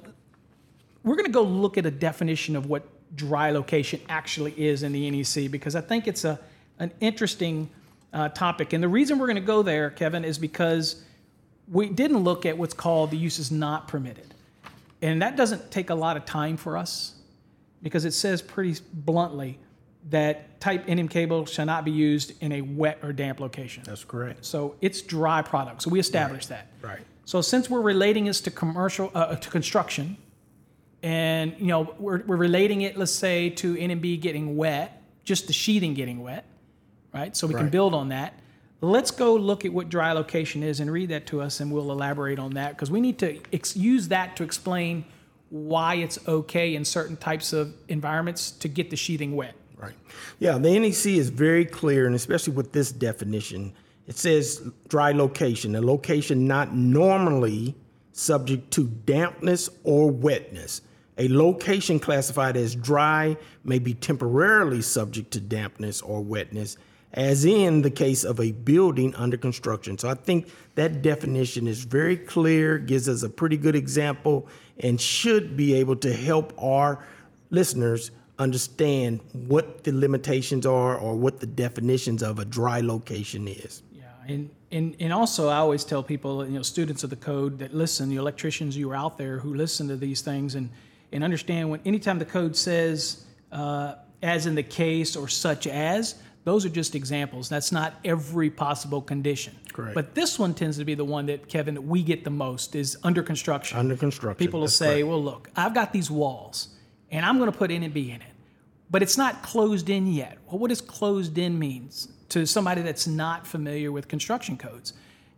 we're 1.04 1.16
going 1.16 1.28
to 1.28 1.32
go 1.32 1.44
look 1.44 1.78
at 1.78 1.86
a 1.86 1.92
definition 1.92 2.56
of 2.56 2.66
what 2.66 2.84
dry 3.16 3.52
location 3.52 4.02
actually 4.10 4.54
is 4.54 4.84
in 4.84 4.92
the 4.92 5.10
NEC 5.10 5.50
because 5.52 5.76
I 5.76 5.82
think 5.82 6.08
it's 6.08 6.26
a 6.26 6.40
an 6.80 6.92
interesting 7.00 7.70
uh, 8.14 8.30
topic. 8.30 8.74
And 8.74 8.84
the 8.84 8.88
reason 8.88 9.18
we're 9.18 9.28
going 9.28 9.36
to 9.36 9.42
go 9.42 9.62
there, 9.62 9.90
Kevin, 9.90 10.26
is 10.26 10.38
because 10.38 11.04
we 11.72 11.90
didn't 11.90 12.20
look 12.20 12.46
at 12.46 12.58
what's 12.58 12.74
called 12.74 13.12
the 13.12 13.18
uses 13.18 13.52
not 13.52 13.88
permitted, 13.88 14.34
and 15.02 15.22
that 15.22 15.36
doesn't 15.36 15.72
take 15.72 15.90
a 15.90 15.96
lot 15.96 16.18
of 16.18 16.26
time 16.26 16.58
for 16.58 16.78
us 16.78 17.14
because 17.82 18.06
it 18.06 18.12
says 18.12 18.42
pretty 18.42 18.80
bluntly 18.94 19.60
that 20.10 20.60
type 20.60 20.86
NM 20.86 21.10
cable 21.10 21.46
shall 21.46 21.66
not 21.66 21.84
be 21.84 21.92
used 21.92 22.34
in 22.42 22.52
a 22.52 22.62
wet 22.62 23.00
or 23.02 23.12
damp 23.12 23.40
location. 23.40 23.84
That's 23.86 24.04
correct. 24.04 24.46
So 24.46 24.76
it's 24.82 25.02
dry 25.02 25.42
product. 25.42 25.82
So 25.82 25.90
we 25.90 26.00
established 26.00 26.50
that. 26.50 26.68
Right. 26.82 27.02
So 27.26 27.42
since 27.42 27.70
we're 27.70 27.82
relating 27.82 28.26
this 28.26 28.40
to 28.42 28.52
commercial 28.52 29.12
uh, 29.16 29.36
to 29.36 29.50
construction, 29.50 30.18
and 31.06 31.54
you 31.60 31.68
know 31.68 31.94
we're, 32.00 32.24
we're 32.26 32.36
relating 32.36 32.82
it, 32.82 32.98
let's 32.98 33.12
say, 33.12 33.52
to 33.52 33.76
NMB 33.76 34.20
getting 34.22 34.58
wet, 34.58 35.04
just 35.24 35.46
the 35.46 35.54
sheathing 35.54 35.94
getting 35.94 36.24
wet, 36.24 36.46
right? 37.14 37.38
So 37.38 37.46
we 37.46 37.54
can 37.54 37.70
build 37.70 37.94
on 37.94 38.10
that. 38.10 38.40
Let's 38.82 39.12
go 39.12 39.36
look 39.36 39.66
at 39.66 39.72
what 39.72 39.88
dry 39.88 40.12
location 40.14 40.64
is 40.64 40.80
and 40.80 40.92
read 40.92 41.10
that 41.10 41.28
to 41.28 41.42
us, 41.42 41.60
and 41.60 41.72
we'll 41.72 41.92
elaborate 41.92 42.40
on 42.40 42.56
that 42.56 42.72
because 42.72 42.90
we 42.90 43.02
need 43.02 43.20
to 43.20 43.40
ex- 43.54 43.78
use 43.78 44.08
that 44.08 44.36
to 44.38 44.44
explain 44.44 45.06
why 45.50 45.96
it's 45.96 46.18
okay 46.28 46.74
in 46.74 46.84
certain 46.84 47.18
types 47.18 47.54
of 47.54 47.76
environments 47.88 48.50
to 48.50 48.68
get 48.68 48.90
the 48.90 48.96
sheathing 48.96 49.36
wet. 49.36 49.54
Right. 49.78 49.94
Yeah, 50.40 50.58
the 50.58 50.80
NEC 50.80 51.06
is 51.06 51.30
very 51.30 51.66
clear, 51.66 52.08
and 52.08 52.16
especially 52.16 52.54
with 52.54 52.72
this 52.72 52.92
definition, 52.92 53.74
it 54.08 54.18
says 54.18 54.68
dry 54.88 55.12
location, 55.12 55.76
a 55.76 55.82
location 55.82 56.48
not 56.48 56.76
normally 56.76 57.76
subject 58.12 58.72
to 58.72 58.86
dampness 58.86 59.70
or 59.84 60.10
wetness. 60.10 60.82
A 61.18 61.30
location 61.30 62.00
classified 62.00 62.58
as 62.58 62.76
dry 62.76 63.38
may 63.64 63.80
be 63.80 63.94
temporarily 63.94 64.82
subject 64.82 65.32
to 65.32 65.40
dampness 65.40 66.02
or 66.02 66.22
wetness, 66.22 66.78
as 67.14 67.46
in 67.46 67.82
the 67.82 67.90
case 67.90 68.26
of 68.26 68.40
a 68.42 68.52
building 68.52 69.16
under 69.16 69.38
construction. 69.38 69.98
So 69.98 70.10
I 70.10 70.16
think 70.16 70.50
that 70.76 71.02
definition 71.02 71.68
is 71.68 71.86
very 71.86 72.18
clear, 72.18 72.78
gives 72.78 73.08
us 73.08 73.24
a 73.24 73.30
pretty 73.30 73.56
good 73.56 73.76
example, 73.76 74.48
and 74.80 75.00
should 75.00 75.56
be 75.56 75.74
able 75.76 75.96
to 75.98 76.14
help 76.14 76.54
our 76.62 77.02
listeners 77.50 78.12
understand 78.38 79.22
what 79.32 79.86
the 79.86 79.94
limitations 79.94 80.66
are 80.66 80.98
or 80.98 81.16
what 81.16 81.40
the 81.40 81.46
definitions 81.46 82.22
of 82.22 82.40
a 82.40 82.44
dry 82.44 82.82
location 82.82 83.48
is. 83.48 83.82
Yeah, 83.94 84.04
and, 84.28 84.50
and 84.72 84.96
and 85.00 85.14
also 85.14 85.48
I 85.48 85.58
always 85.58 85.86
tell 85.86 86.04
people, 86.04 86.46
you 86.46 86.52
know, 86.52 86.62
students 86.62 87.06
of 87.06 87.10
the 87.10 87.16
code 87.16 87.60
that 87.60 87.74
listen, 87.74 88.10
the 88.10 88.18
electricians 88.18 88.76
you 88.76 88.92
are 88.92 88.96
out 88.96 89.18
there 89.18 89.40
who 89.40 89.54
listen 89.54 89.88
to 89.88 89.96
these 89.96 90.20
things 90.20 90.56
and 90.56 90.70
and 91.12 91.24
understand 91.24 91.70
when 91.70 91.80
anytime 91.86 92.20
the 92.20 92.26
code 92.26 92.56
says 92.56 93.26
uh, 93.52 93.96
as 94.22 94.46
in 94.46 94.56
the 94.56 94.64
case 94.64 95.16
or 95.16 95.28
such 95.28 95.68
as, 95.68 96.16
those 96.46 96.64
are 96.66 96.70
just 96.70 96.96
examples. 96.96 97.50
That's 97.50 97.72
not 97.72 97.96
every 98.06 98.50
possible 98.50 99.02
condition. 99.02 99.56
Correct. 99.74 99.96
But 99.96 100.14
this 100.16 100.38
one 100.38 100.54
tends 100.54 100.78
to 100.78 100.86
be 100.86 100.94
the 100.94 101.06
one 101.06 101.26
that 101.26 101.48
Kevin 101.48 101.74
that 101.74 101.82
we 101.82 102.04
get 102.04 102.24
the 102.24 102.30
most 102.30 102.76
is 102.76 102.98
under 103.04 103.24
construction. 103.24 103.78
Under 103.78 103.96
construction. 103.96 104.38
People 104.38 104.62
will 104.62 104.68
that's 104.68 104.78
say, 104.78 105.02
correct. 105.02 105.08
well, 105.08 105.24
look, 105.24 105.50
I've 105.56 105.74
got 105.74 105.92
these 105.92 106.10
walls 106.10 106.70
and 107.12 107.26
I'm 107.26 107.38
going 107.38 107.52
to 107.52 107.58
put 107.58 107.72
NMB 107.72 107.96
in 107.96 108.22
it, 108.22 108.34
but 108.92 109.02
it's 109.02 109.18
not 109.18 109.42
closed 109.42 109.90
in 109.90 110.08
yet. 110.08 110.38
Well, 110.48 110.60
what 110.60 110.70
does 110.70 110.82
closed 110.82 111.38
in 111.38 111.58
means 111.58 112.10
to 112.30 112.46
somebody 112.46 112.84
that's 112.84 113.08
not 113.08 113.48
familiar 113.48 113.92
with 113.92 114.08
construction 114.08 114.58
codes? 114.58 114.94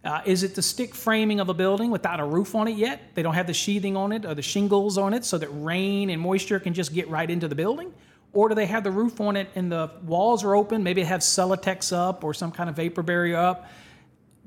Uh, 0.08 0.22
is 0.24 0.42
it 0.42 0.56
the 0.56 0.62
stick 0.62 0.96
framing 0.96 1.42
of 1.42 1.50
a 1.50 1.54
building 1.54 1.92
without 1.92 2.22
a 2.22 2.24
roof 2.24 2.56
on 2.56 2.70
it 2.70 2.78
yet? 2.78 3.14
They 3.14 3.22
don't 3.22 3.34
have 3.34 3.46
the 3.46 3.54
sheathing 3.54 3.98
on 3.98 4.14
it 4.14 4.24
or 4.24 4.34
the 4.34 4.42
shingles 4.42 4.98
on 4.98 5.14
it 5.14 5.26
so 5.26 5.38
that 5.38 5.50
rain 5.50 6.10
and 6.10 6.22
moisture 6.22 6.62
can 6.62 6.74
just 6.74 6.94
get 6.94 7.10
right 7.10 7.30
into 7.30 7.50
the 7.50 7.56
building? 7.56 7.94
Or 8.32 8.48
do 8.48 8.56
they 8.56 8.68
have 8.68 8.86
the 8.86 8.92
roof 8.92 9.20
on 9.20 9.36
it 9.36 9.50
and 9.56 9.70
the 9.70 9.92
walls 10.04 10.46
are 10.46 10.56
open? 10.56 10.82
Maybe 10.82 11.02
it 11.02 11.08
has 11.08 11.26
Celotex 11.26 11.92
up 11.92 12.24
or 12.24 12.34
some 12.34 12.54
kind 12.54 12.70
of 12.70 12.76
vapor 12.78 13.04
barrier 13.04 13.36
up. 13.36 13.70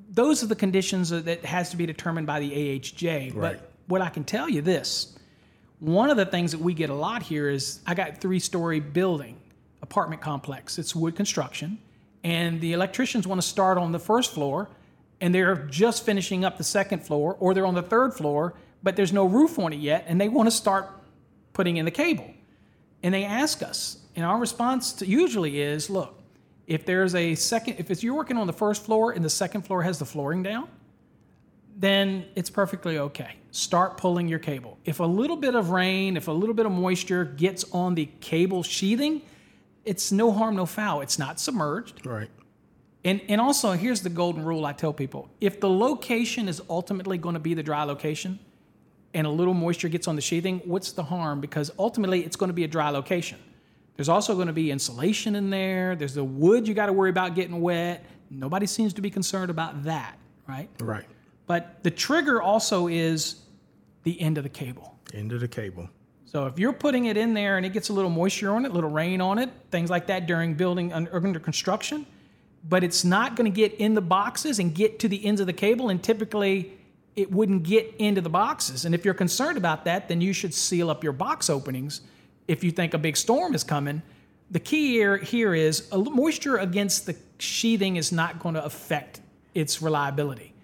Those 0.09 0.43
are 0.43 0.47
the 0.47 0.57
conditions 0.57 1.11
that 1.11 1.45
has 1.45 1.69
to 1.71 1.77
be 1.77 1.85
determined 1.85 2.27
by 2.27 2.41
the 2.41 2.51
AHJ. 2.51 3.35
Right. 3.35 3.59
But 3.59 3.71
what 3.87 4.01
I 4.01 4.09
can 4.09 4.25
tell 4.25 4.49
you 4.49 4.63
this 4.63 5.19
one 5.79 6.09
of 6.09 6.17
the 6.17 6.27
things 6.27 6.53
that 6.53 6.61
we 6.61 6.73
get 6.73 6.89
a 6.89 6.95
lot 6.95 7.23
here 7.23 7.51
is 7.51 7.81
I 7.87 7.95
got 7.95 8.19
three 8.19 8.39
story 8.39 8.81
building, 8.81 9.39
apartment 9.83 10.23
complex. 10.23 10.79
It's 10.79 10.95
wood 10.97 11.17
construction. 11.17 11.79
And 12.25 12.61
the 12.63 12.73
electricians 12.73 13.27
want 13.27 13.43
to 13.43 13.47
start 13.47 13.77
on 13.77 13.93
the 13.93 13.99
first 13.99 14.33
floor 14.33 14.69
and 15.21 15.35
they're 15.35 15.67
just 15.67 16.05
finishing 16.05 16.45
up 16.45 16.59
the 16.59 16.65
second 16.65 17.05
floor 17.05 17.37
or 17.41 17.55
they're 17.55 17.67
on 17.67 17.75
the 17.75 17.83
third 17.83 18.15
floor, 18.15 18.55
but 18.83 18.97
there's 18.97 19.13
no 19.13 19.25
roof 19.27 19.59
on 19.59 19.73
it 19.73 19.81
yet 19.81 20.05
and 20.09 20.21
they 20.21 20.29
want 20.29 20.47
to 20.47 20.51
start 20.51 20.89
putting 21.53 21.77
in 21.77 21.85
the 21.85 21.91
cable. 21.91 22.33
And 23.03 23.15
they 23.15 23.25
ask 23.25 23.63
us, 23.63 23.99
and 24.17 24.25
our 24.25 24.39
response 24.39 24.93
to 24.95 25.07
usually 25.07 25.61
is 25.61 25.91
look, 25.91 26.21
if 26.67 26.85
there's 26.85 27.15
a 27.15 27.35
second, 27.35 27.77
if 27.79 27.91
it's 27.91 28.03
you're 28.03 28.15
working 28.15 28.37
on 28.37 28.47
the 28.47 28.53
first 28.53 28.85
floor 28.85 29.13
and 29.13 29.25
the 29.25 29.31
second 29.31 29.63
floor 29.63 29.83
has 29.83 29.99
the 29.99 30.05
flooring 30.05 30.43
down, 30.43 30.69
then 31.77 32.27
it's 32.35 32.51
perfectly 32.51 32.99
okay. 32.99 33.37
Start 33.51 33.97
pulling 33.97 34.29
your 34.29 34.39
cable. 34.39 34.79
If 34.85 35.01
a 35.01 35.05
little 35.05 35.37
bit 35.37 35.55
of 35.55 35.71
rain, 35.71 36.17
if 36.17 36.29
a 36.29 36.33
little 36.33 36.55
bit 36.55 36.67
of 36.67 36.73
moisture 36.73 37.25
gets 37.25 37.65
on 37.73 37.95
the 37.95 38.07
cable 38.21 38.63
sheathing, 38.63 39.23
it's 39.85 40.13
no 40.13 40.31
harm, 40.31 40.57
no 40.57 40.67
foul. 40.67 41.01
It's 41.01 41.19
not 41.19 41.41
submerged. 41.41 42.07
Right. 42.07 42.29
And, 43.05 43.21
and 43.29 43.41
also, 43.41 43.73
here's 43.73 44.03
the 44.03 44.11
golden 44.11 44.45
rule 44.45 44.67
I 44.67 44.73
tell 44.73 44.93
people 44.93 45.31
if 45.41 45.61
the 45.61 45.71
location 45.71 46.49
is 46.49 46.61
ultimately 46.69 47.19
going 47.19 47.35
to 47.35 47.41
be 47.41 47.55
the 47.55 47.63
dry 47.63 47.85
location 47.85 48.39
and 49.15 49.27
a 49.27 49.31
little 49.31 49.55
moisture 49.55 49.89
gets 49.89 50.07
on 50.07 50.17
the 50.17 50.23
sheathing, 50.23 50.61
what's 50.65 50.93
the 50.93 51.03
harm? 51.03 51.41
Because 51.41 51.71
ultimately, 51.79 52.25
it's 52.25 52.37
going 52.37 52.51
to 52.51 52.55
be 52.55 52.65
a 52.65 52.69
dry 52.69 52.91
location. 52.91 53.39
There's 53.97 54.09
also 54.09 54.35
going 54.35 54.47
to 54.47 54.53
be 54.53 54.71
insulation 54.71 55.35
in 55.35 55.51
there, 55.51 55.97
there's 55.97 56.15
the 56.15 56.25
wood 56.25 56.69
you 56.69 56.75
got 56.75 56.87
to 56.87 56.93
worry 56.93 57.11
about 57.11 57.35
getting 57.35 57.61
wet. 57.61 58.05
Nobody 58.31 58.67
seems 58.67 58.95
to 58.95 59.03
be 59.03 59.11
concerned 59.11 59.51
about 59.51 59.83
that, 59.85 60.17
right? 60.47 60.69
Right. 60.79 61.05
But 61.47 61.83
the 61.83 61.91
trigger 61.91 62.41
also 62.41 62.87
is 62.87 63.43
the 64.05 64.21
end 64.21 64.39
of 64.39 64.45
the 64.45 64.51
cable. 64.51 64.99
End 65.13 65.33
of 65.33 65.41
the 65.41 65.49
cable. 65.49 65.89
So 66.25 66.47
if 66.47 66.59
you're 66.59 66.73
putting 66.73 67.07
it 67.07 67.17
in 67.17 67.35
there 67.35 67.57
and 67.57 67.67
it 67.67 67.73
gets 67.73 67.89
a 67.89 67.93
little 67.93 68.11
moisture 68.11 68.53
on 68.53 68.65
it, 68.65 68.71
a 68.71 68.75
little 68.75 68.91
rain 68.91 69.21
on 69.21 69.39
it, 69.39 69.51
things 69.73 69.91
like 69.91 70.07
that 70.07 70.27
during 70.27 70.55
building 70.55 70.93
under, 70.93 71.17
under 71.17 71.41
construction, 71.41 72.07
but 72.69 72.85
it's 72.85 73.05
not 73.05 73.37
going 73.37 73.51
to 73.51 73.55
get 73.55 73.75
in 73.75 73.95
the 73.95 74.03
boxes 74.03 74.59
and 74.59 74.75
get 74.75 74.99
to 75.01 75.09
the 75.09 75.25
ends 75.25 75.41
of 75.41 75.47
the 75.47 75.53
cable, 75.53 75.89
and 75.89 76.03
typically 76.03 76.73
it 77.17 77.31
wouldn't 77.31 77.63
get 77.63 77.95
into 77.99 78.21
the 78.21 78.29
boxes. 78.29 78.85
And 78.85 78.95
if 78.95 79.05
you're 79.05 79.15
concerned 79.15 79.59
about 79.59 79.85
that, 79.85 80.09
then 80.09 80.21
you 80.21 80.33
should 80.33 80.55
seal 80.55 80.91
up 80.91 81.03
your 81.03 81.13
box 81.13 81.51
openings 81.51 82.03
if 82.49 82.63
you 82.65 82.71
think 82.71 82.95
a 82.95 82.99
big 82.99 83.17
storm 83.17 83.55
is 83.55 83.65
coming. 83.65 84.03
The 84.51 84.61
key 84.61 84.93
here, 84.93 85.17
here 85.17 85.55
is 85.55 85.89
a 85.93 85.99
moisture 85.99 86.57
against 86.57 87.07
the 87.07 87.17
sheathing 87.39 87.97
is 87.97 88.13
not 88.13 88.39
going 88.41 88.55
to 88.55 88.65
affect 88.65 89.21
its 89.55 89.81
reliability. 89.83 90.55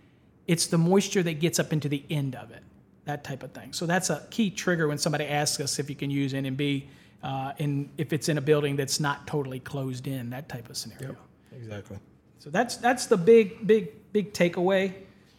It's 0.47 0.67
the 0.67 0.79
moisture 0.79 1.23
that 1.23 1.41
gets 1.41 1.59
up 1.59 1.73
into 1.73 1.89
the 1.89 2.03
end 2.11 2.37
of 2.37 2.51
it, 2.51 2.63
that 3.05 3.25
type 3.25 3.43
of 3.43 3.53
thing. 3.53 3.73
So 3.73 3.87
that's 3.87 4.11
a 4.11 4.27
key 4.31 4.51
trigger 4.51 4.89
when 4.89 4.99
somebody 4.99 5.25
asks 5.25 5.61
us 5.61 5.79
if 5.79 5.91
you 5.91 5.97
can 5.97 6.11
use 6.11 6.33
NMB 6.33 6.85
uh, 7.23 7.53
and 7.59 7.89
if 7.99 8.13
it's 8.13 8.29
in 8.29 8.39
a 8.39 8.41
building 8.41 8.77
that's 8.77 9.01
not 9.01 9.27
totally 9.27 9.61
closed 9.61 10.07
in, 10.07 10.31
that 10.31 10.49
type 10.49 10.69
of 10.71 10.77
scenario. 10.77 11.17
Exactly. 11.57 11.99
So 12.39 12.51
that's 12.51 12.77
that's 12.77 13.07
the 13.07 13.17
big 13.17 13.67
big 13.67 14.13
big 14.13 14.33
takeaway 14.33 14.93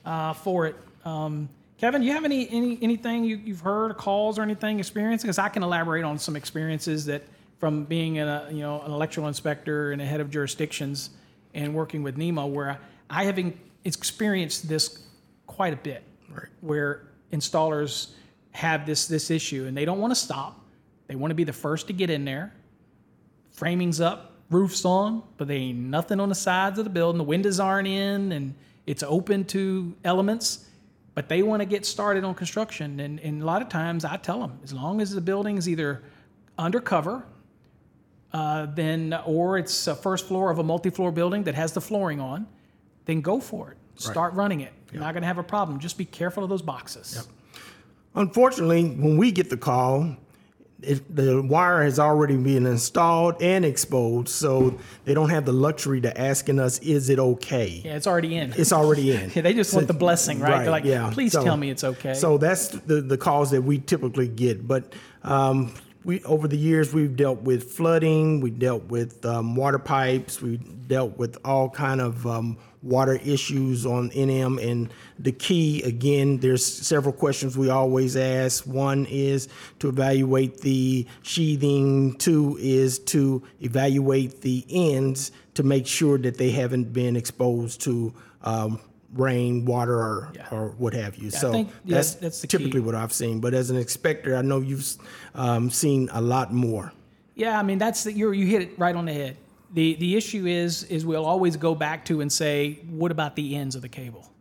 uh, 0.06 0.34
for 0.34 0.68
it. 0.68 0.76
Um, 1.06 1.50
Kevin, 1.78 2.02
do 2.02 2.08
you 2.08 2.14
have 2.14 2.26
any, 2.26 2.50
any 2.50 2.80
anything 2.82 3.24
you, 3.24 3.38
you've 3.38 3.62
heard, 3.62 3.96
calls 3.98 4.40
or 4.40 4.42
anything, 4.42 4.80
experience? 4.80 5.22
Because 5.22 5.38
I 5.38 5.50
can 5.50 5.62
elaborate 5.62 6.04
on 6.04 6.18
some 6.18 6.36
experiences 6.36 7.06
that 7.06 7.24
from 7.60 7.86
being 7.86 8.20
a 8.20 8.48
you 8.52 8.62
know 8.62 8.82
an 8.82 8.92
electrical 8.92 9.28
inspector 9.28 9.92
and 9.92 10.02
a 10.02 10.06
head 10.06 10.20
of 10.20 10.32
jurisdictions 10.32 11.12
and 11.54 11.74
working 11.74 12.04
with 12.04 12.18
NEMA, 12.18 12.48
where 12.48 12.80
I 13.10 13.24
have 13.26 13.40
in, 13.40 13.58
experienced 13.86 14.68
this 14.68 15.04
quite 15.46 15.74
a 15.74 15.78
bit, 15.78 16.04
Right. 16.30 16.48
where 16.62 17.08
installers 17.32 18.10
have 18.52 18.86
this 18.86 19.08
this 19.08 19.30
issue 19.30 19.66
and 19.66 19.78
they 19.78 19.86
don't 19.86 20.00
want 20.00 20.12
to 20.12 20.20
stop. 20.20 20.60
They 21.08 21.16
want 21.16 21.32
to 21.32 21.36
be 21.36 21.44
the 21.44 21.54
first 21.54 21.88
to 21.88 21.94
get 21.94 22.10
in 22.10 22.26
there. 22.26 22.54
Framing's 23.52 24.02
up, 24.02 24.34
roof's 24.50 24.86
on, 24.86 25.24
but 25.38 25.48
there 25.48 25.58
ain't 25.58 25.78
nothing 25.78 26.20
on 26.20 26.30
the 26.30 26.36
sides 26.36 26.80
of 26.80 26.86
the 26.86 26.90
building. 26.90 27.18
The 27.18 27.24
windows 27.24 27.60
aren't 27.60 27.88
in, 27.88 28.32
and 28.32 28.56
it's 28.86 29.04
open 29.04 29.46
to 29.46 29.96
elements. 30.04 30.66
But 31.14 31.30
they 31.30 31.42
want 31.42 31.62
to 31.62 31.66
get 31.66 31.86
started 31.86 32.24
on 32.24 32.36
construction, 32.36 33.00
and, 33.00 33.20
and 33.22 33.42
a 33.42 33.46
lot 33.46 33.64
of 33.64 33.70
times 33.70 34.06
I 34.06 34.18
tell 34.18 34.40
them, 34.40 34.60
as 34.64 34.72
long 34.72 35.02
as 35.02 35.10
the 35.12 35.22
building 35.22 35.58
is 35.58 35.68
either 35.68 36.04
undercover, 36.60 37.26
uh, 38.34 38.68
then 38.68 39.18
or 39.26 39.58
it's 39.58 39.88
a 39.88 39.96
first 39.96 40.28
floor 40.28 40.52
of 40.52 40.60
a 40.60 40.64
multi-floor 40.64 41.12
building 41.12 41.44
that 41.46 41.56
has 41.56 41.72
the 41.72 41.82
flooring 41.82 42.20
on, 42.20 42.46
then 43.06 43.22
go 43.22 43.40
for 43.40 43.72
it. 43.72 43.78
Start 44.00 44.34
running 44.36 44.62
it. 44.62 44.74
You're 44.92 45.02
not 45.02 45.14
going 45.14 45.24
to 45.24 45.28
have 45.28 45.40
a 45.40 45.44
problem. 45.44 45.80
Just 45.80 45.98
be 45.98 46.06
careful 46.06 46.44
of 46.44 46.52
those 46.52 46.62
boxes. 46.62 47.28
Unfortunately, 48.14 48.86
when 48.86 49.18
we 49.18 49.32
get 49.32 49.50
the 49.50 49.58
call, 49.58 50.16
it, 50.82 51.16
the 51.16 51.42
wire 51.42 51.84
has 51.84 51.98
already 52.00 52.38
been 52.38 52.66
installed 52.68 53.42
and 53.42 53.66
exposed, 53.66 54.30
so 54.30 54.78
they 55.06 55.14
don't 55.14 55.30
have 55.30 55.46
the 55.46 55.52
luxury 55.52 56.02
to 56.02 56.20
asking 56.20 56.60
us, 56.60 56.78
"Is 56.80 57.10
it 57.10 57.18
okay?" 57.20 57.82
Yeah, 57.84 57.96
it's 57.96 58.06
already 58.08 58.36
in. 58.36 58.54
It's 58.56 58.72
already 58.72 59.12
in. 59.12 59.32
Yeah, 59.34 59.42
they 59.48 59.54
just 59.54 59.74
want 59.74 59.88
the 59.88 59.94
blessing, 59.94 60.40
right? 60.40 60.62
They're 60.62 60.72
like, 60.72 60.84
yeah. 60.84 61.10
please 61.12 61.32
So- 61.32 61.44
tell 61.44 61.58
me 61.58 61.70
it's 61.72 61.84
okay. 61.84 62.14
So 62.14 62.38
that's 62.38 62.68
the 62.70 63.02
the 63.02 63.18
calls 63.18 63.52
that 63.52 63.64
we 63.64 63.80
typically 63.80 64.28
get. 64.28 64.68
But 64.68 64.94
um, 65.24 65.74
we 66.04 66.24
over 66.24 66.48
the 66.48 66.58
years 66.58 66.94
we've 66.94 67.16
dealt 67.16 67.42
with 67.42 67.72
flooding, 67.72 68.40
we 68.42 68.52
dealt 68.52 68.84
with 68.86 69.26
um, 69.26 69.56
water 69.56 69.80
pipes, 69.80 70.42
we 70.42 70.58
dealt 70.58 71.18
with 71.18 71.38
all 71.44 71.70
kind 71.70 72.02
of 72.02 72.26
um, 72.28 72.58
water 72.82 73.16
issues 73.26 73.86
on 73.86 74.10
NM. 74.12 74.64
And 74.64 74.90
the 75.20 75.32
key 75.32 75.82
again, 75.84 76.38
there's 76.38 76.66
several 76.66 77.14
questions 77.14 77.58
we 77.58 77.70
always 77.70 78.16
ask. 78.16 78.66
One 78.66 79.06
is 79.10 79.48
to 79.80 79.90
evaluate 79.90 80.62
the 80.62 81.06
sheathing. 81.24 82.16
Two 82.18 82.58
is 82.60 83.00
to 83.00 83.44
evaluate 83.62 84.42
the 84.42 84.66
ends 84.70 85.32
to 85.56 85.64
make 85.64 85.88
sure 85.88 86.18
that 86.20 86.38
they 86.38 86.52
haven't 86.52 86.94
been 86.94 87.16
exposed 87.16 87.82
to 87.82 88.14
um, 88.44 88.80
rain, 89.14 89.66
water, 89.66 89.96
or, 89.96 90.32
Yeah. 90.36 90.48
or 90.52 90.70
what 90.78 90.94
have 90.94 91.16
you. 91.16 91.32
so 91.32 91.52
think, 91.52 91.70
yeah, 91.86 91.96
that's, 91.96 92.42
typically 92.42 92.72
key. 92.74 92.80
what 92.80 92.94
I've 92.96 93.14
seen. 93.14 93.40
But 93.40 93.54
as 93.54 93.70
an 93.70 93.78
inspector, 93.78 94.36
I 94.36 94.42
know 94.42 94.60
you've 94.62 94.86
um, 95.34 95.70
seen 95.70 96.10
a 96.14 96.22
lot 96.22 96.54
more. 96.54 96.94
Yeah, 97.36 97.60
I 97.60 97.64
mean 97.64 97.78
that's 97.78 98.04
the, 98.04 98.12
you 98.14 98.32
you 98.32 98.48
hit 98.48 98.62
it 98.64 98.80
right 98.80 98.96
on 98.96 99.06
the 99.06 99.14
head. 99.14 99.38
The 99.74 99.96
the 99.96 100.16
issue 100.16 100.46
is 100.46 100.84
is 100.84 101.06
we'll 101.06 101.26
always 101.26 101.58
go 101.58 101.76
back 101.76 102.06
to 102.06 102.22
and 102.22 102.32
say, 102.32 102.80
what 102.90 103.12
about 103.12 103.36
the 103.36 103.56
ends 103.56 103.76
of 103.76 103.82
the 103.82 103.90
cable? 103.90 104.32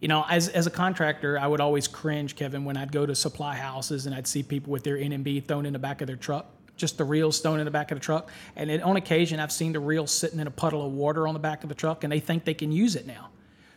You 0.00 0.08
know, 0.08 0.24
as 0.28 0.48
as 0.48 0.66
a 0.66 0.70
contractor, 0.70 1.38
I 1.38 1.46
would 1.46 1.60
always 1.60 1.88
cringe, 1.88 2.36
Kevin, 2.36 2.64
when 2.64 2.76
I'd 2.76 2.92
go 2.92 3.06
to 3.06 3.14
supply 3.14 3.56
houses 3.56 4.06
and 4.06 4.14
I'd 4.14 4.26
see 4.26 4.42
people 4.42 4.72
with 4.72 4.82
their 4.82 4.96
NMB 4.96 5.44
thrown 5.46 5.66
in 5.66 5.72
the 5.72 5.78
back 5.78 6.00
of 6.00 6.06
their 6.06 6.16
truck, 6.16 6.46
just 6.76 6.98
the 6.98 7.04
reels 7.04 7.38
thrown 7.40 7.58
in 7.60 7.64
the 7.64 7.70
back 7.70 7.90
of 7.90 7.96
the 7.96 8.04
truck. 8.04 8.30
And 8.56 8.68
then 8.68 8.82
on 8.82 8.96
occasion, 8.96 9.40
I've 9.40 9.52
seen 9.52 9.72
the 9.72 9.80
reel 9.80 10.06
sitting 10.06 10.40
in 10.40 10.46
a 10.46 10.50
puddle 10.50 10.84
of 10.84 10.92
water 10.92 11.26
on 11.26 11.34
the 11.34 11.40
back 11.40 11.62
of 11.62 11.68
the 11.68 11.74
truck, 11.74 12.04
and 12.04 12.12
they 12.12 12.20
think 12.20 12.44
they 12.44 12.54
can 12.54 12.72
use 12.72 12.96
it 12.96 13.06
now. 13.06 13.30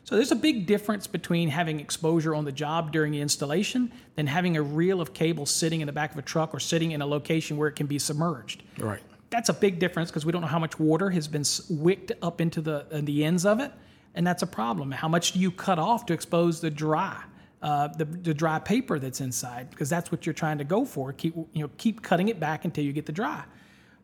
So 0.04 0.16
there's 0.16 0.32
a 0.32 0.36
big 0.36 0.66
difference 0.66 1.06
between 1.06 1.50
having 1.50 1.80
exposure 1.80 2.34
on 2.34 2.44
the 2.44 2.52
job 2.52 2.92
during 2.92 3.12
the 3.12 3.22
installation 3.22 3.92
than 4.16 4.26
having 4.26 4.58
a 4.58 4.62
reel 4.62 5.02
of 5.02 5.14
cable 5.14 5.46
sitting 5.46 5.82
in 5.82 5.86
the 5.86 5.94
back 5.94 6.14
of 6.14 6.18
a 6.18 6.24
truck 6.24 6.52
or 6.52 6.60
sitting 6.60 6.92
in 6.92 7.02
a 7.04 7.06
location 7.06 7.58
where 7.58 7.68
it 7.68 7.76
can 7.76 7.86
be 7.86 8.00
submerged 8.00 8.64
Right. 8.80 9.02
That's 9.30 9.50
a 9.50 9.54
big 9.54 9.80
difference 9.80 10.10
because 10.10 10.26
we 10.26 10.32
don't 10.32 10.42
know 10.42 10.48
how 10.48 10.60
much 10.60 10.80
water 10.80 11.10
has 11.10 11.28
been 11.28 11.44
wicked 11.70 12.18
up 12.22 12.42
into 12.42 12.62
the 12.62 12.86
uh, 12.92 13.02
the 13.04 13.24
ends 13.24 13.46
of 13.46 13.60
it, 13.60 13.72
and 14.16 14.26
that's 14.26 14.44
a 14.44 14.48
problem. 14.48 14.92
How 14.92 15.08
much 15.08 15.34
do 15.34 15.40
you 15.40 15.52
cut 15.52 15.80
off 15.80 16.06
to 16.08 16.14
expose 16.14 16.62
the 16.62 16.70
dry, 16.70 17.22
uh, 17.62 17.90
the, 17.90 18.06
the 18.06 18.34
dry 18.34 18.60
paper 18.60 19.00
that's 19.00 19.22
inside? 19.22 19.70
Because 19.70 19.90
that's 19.90 20.12
what 20.12 20.26
you're 20.26 20.34
trying 20.34 20.58
to 20.58 20.64
go 20.64 20.86
for. 20.86 21.14
Keep 21.14 21.36
you 21.36 21.64
know 21.64 21.70
keep 21.78 22.02
cutting 22.02 22.30
it 22.30 22.40
back 22.40 22.66
until 22.66 22.84
you 22.84 22.94
get 22.94 23.06
the 23.06 23.12
dry. 23.12 23.44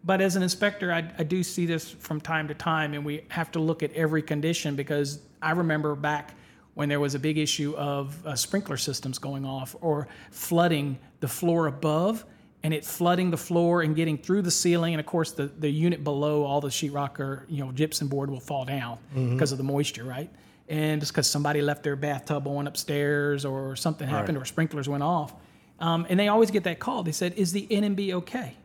But 0.04 0.22
as 0.22 0.36
an 0.36 0.44
inspector, 0.44 0.94
I, 0.94 1.12
I 1.18 1.24
do 1.24 1.42
see 1.42 1.66
this 1.66 1.90
from 1.90 2.22
time 2.22 2.48
to 2.50 2.54
time, 2.54 2.94
and 2.94 3.04
we 3.04 3.24
have 3.30 3.52
to 3.54 3.60
look 3.60 3.82
at 3.82 3.92
every 3.94 4.22
condition 4.22 4.76
because 4.76 5.20
I 5.42 5.52
remember 5.52 5.96
back 5.96 6.36
when 6.76 6.90
there 6.90 7.00
was 7.00 7.16
a 7.16 7.20
big 7.20 7.40
issue 7.40 7.74
of 7.76 8.24
uh, 8.28 8.36
sprinkler 8.36 8.78
systems 8.78 9.18
going 9.18 9.46
off 9.46 9.76
or 9.82 10.08
flooding 10.30 11.00
the 11.22 11.28
floor 11.28 11.66
above 11.66 12.24
and 12.66 12.74
it 12.74 12.84
flooding 12.84 13.30
the 13.30 13.38
floor 13.38 13.84
and 13.84 13.96
getting 13.96 14.18
through 14.18 14.42
the 14.42 14.50
ceiling. 14.52 14.94
And 14.96 15.00
of 15.00 15.06
course, 15.06 15.32
the, 15.32 15.46
the 15.60 15.70
unit 15.70 16.04
below 16.04 16.44
all 16.44 16.62
the 16.62 16.70
sheetrock 16.70 17.20
or 17.20 17.46
you 17.48 17.64
know 17.64 17.72
gypsum 17.72 18.08
board 18.08 18.30
will 18.30 18.40
fall 18.40 18.66
down 18.66 18.98
because 19.14 19.52
of 19.52 19.58
the 19.60 19.64
moisture, 19.64 20.04
right? 20.04 20.30
And 20.68 21.00
just 21.00 21.12
because 21.14 21.30
somebody 21.30 21.62
left 21.62 21.84
their 21.84 21.96
bathtub 21.96 22.48
on 22.48 22.66
upstairs 22.68 23.46
or 23.46 23.76
something 23.76 24.08
happened 24.08 24.38
or 24.40 24.46
sprinklers 24.46 24.90
went 24.90 25.04
off. 25.04 25.32
Um, 25.80 26.08
and 26.10 26.20
they 26.20 26.28
always 26.28 26.50
get 26.52 26.64
that 26.64 26.80
call. 26.80 27.04
They 27.04 27.12
said, 27.12 27.34
"Is 27.38 27.52
the 27.52 27.68
NMB 27.70 28.14
okay?" 28.14 28.56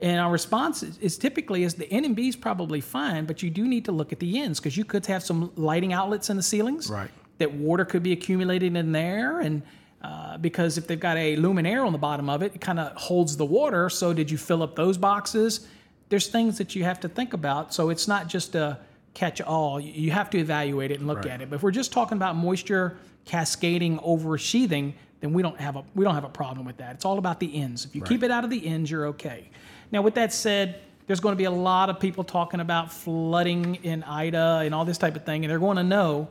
And 0.00 0.20
our 0.20 0.30
response 0.30 0.82
is, 0.82 0.98
is 0.98 1.16
typically 1.18 1.64
is 1.64 1.74
the 1.74 1.86
NMB 1.86 2.28
is 2.28 2.36
probably 2.36 2.80
fine, 2.82 3.24
but 3.24 3.42
you 3.42 3.48
do 3.50 3.66
need 3.66 3.84
to 3.86 3.92
look 3.92 4.12
at 4.12 4.18
the 4.20 4.38
ends 4.38 4.60
because 4.60 4.76
you 4.76 4.84
could 4.84 5.06
have 5.06 5.22
some 5.24 5.50
lighting 5.56 5.92
outlets 5.92 6.28
in 6.30 6.36
the 6.36 6.42
ceilings 6.42 6.88
Right. 6.90 7.10
that 7.38 7.50
water 7.54 7.84
could 7.84 8.02
be 8.02 8.12
accumulated 8.12 8.76
in 8.76 8.92
there 8.92 9.40
and 9.40 9.62
uh, 10.02 10.38
because 10.38 10.78
if 10.78 10.86
they've 10.86 11.00
got 11.00 11.16
a 11.16 11.36
luminaire 11.36 11.84
on 11.84 11.92
the 11.92 11.98
bottom 11.98 12.30
of 12.30 12.42
it, 12.42 12.54
it 12.54 12.60
kind 12.60 12.78
of 12.78 12.96
holds 12.96 13.36
the 13.36 13.44
water. 13.44 13.90
So 13.90 14.12
did 14.12 14.30
you 14.30 14.38
fill 14.38 14.62
up 14.62 14.76
those 14.76 14.96
boxes? 14.96 15.66
There's 16.08 16.28
things 16.28 16.58
that 16.58 16.74
you 16.74 16.84
have 16.84 17.00
to 17.00 17.08
think 17.08 17.32
about. 17.32 17.74
So 17.74 17.90
it's 17.90 18.06
not 18.06 18.28
just 18.28 18.54
a 18.54 18.78
catch 19.14 19.40
all. 19.40 19.80
You 19.80 20.10
have 20.12 20.30
to 20.30 20.38
evaluate 20.38 20.90
it 20.90 21.00
and 21.00 21.08
look 21.08 21.26
at 21.26 21.40
it. 21.40 21.50
But 21.50 21.56
if 21.56 21.62
we're 21.62 21.70
just 21.72 21.92
talking 21.92 22.16
about 22.16 22.36
moisture 22.36 22.96
cascading 23.24 23.98
over 24.02 24.38
sheathing, 24.38 24.94
then 25.20 25.32
we 25.32 25.42
don't 25.42 25.60
have 25.60 25.76
a 25.76 25.84
we 25.94 26.04
don't 26.04 26.14
have 26.14 26.24
a 26.24 26.28
problem 26.28 26.64
with 26.64 26.76
that. 26.76 26.94
It's 26.94 27.04
all 27.04 27.18
about 27.18 27.40
the 27.40 27.60
ends. 27.60 27.84
If 27.84 27.94
you 27.96 28.02
keep 28.02 28.22
it 28.22 28.30
out 28.30 28.44
of 28.44 28.50
the 28.50 28.64
ends, 28.64 28.90
you're 28.90 29.06
okay. 29.08 29.50
Now, 29.90 30.02
with 30.02 30.14
that 30.14 30.32
said, 30.32 30.80
there's 31.06 31.20
going 31.20 31.32
to 31.32 31.36
be 31.36 31.44
a 31.44 31.50
lot 31.50 31.90
of 31.90 31.98
people 31.98 32.22
talking 32.22 32.60
about 32.60 32.92
flooding 32.92 33.76
in 33.76 34.04
Ida 34.04 34.62
and 34.64 34.74
all 34.74 34.84
this 34.84 34.98
type 34.98 35.16
of 35.16 35.24
thing, 35.24 35.44
and 35.44 35.50
they're 35.50 35.58
going 35.58 35.78
to 35.78 35.82
know 35.82 36.28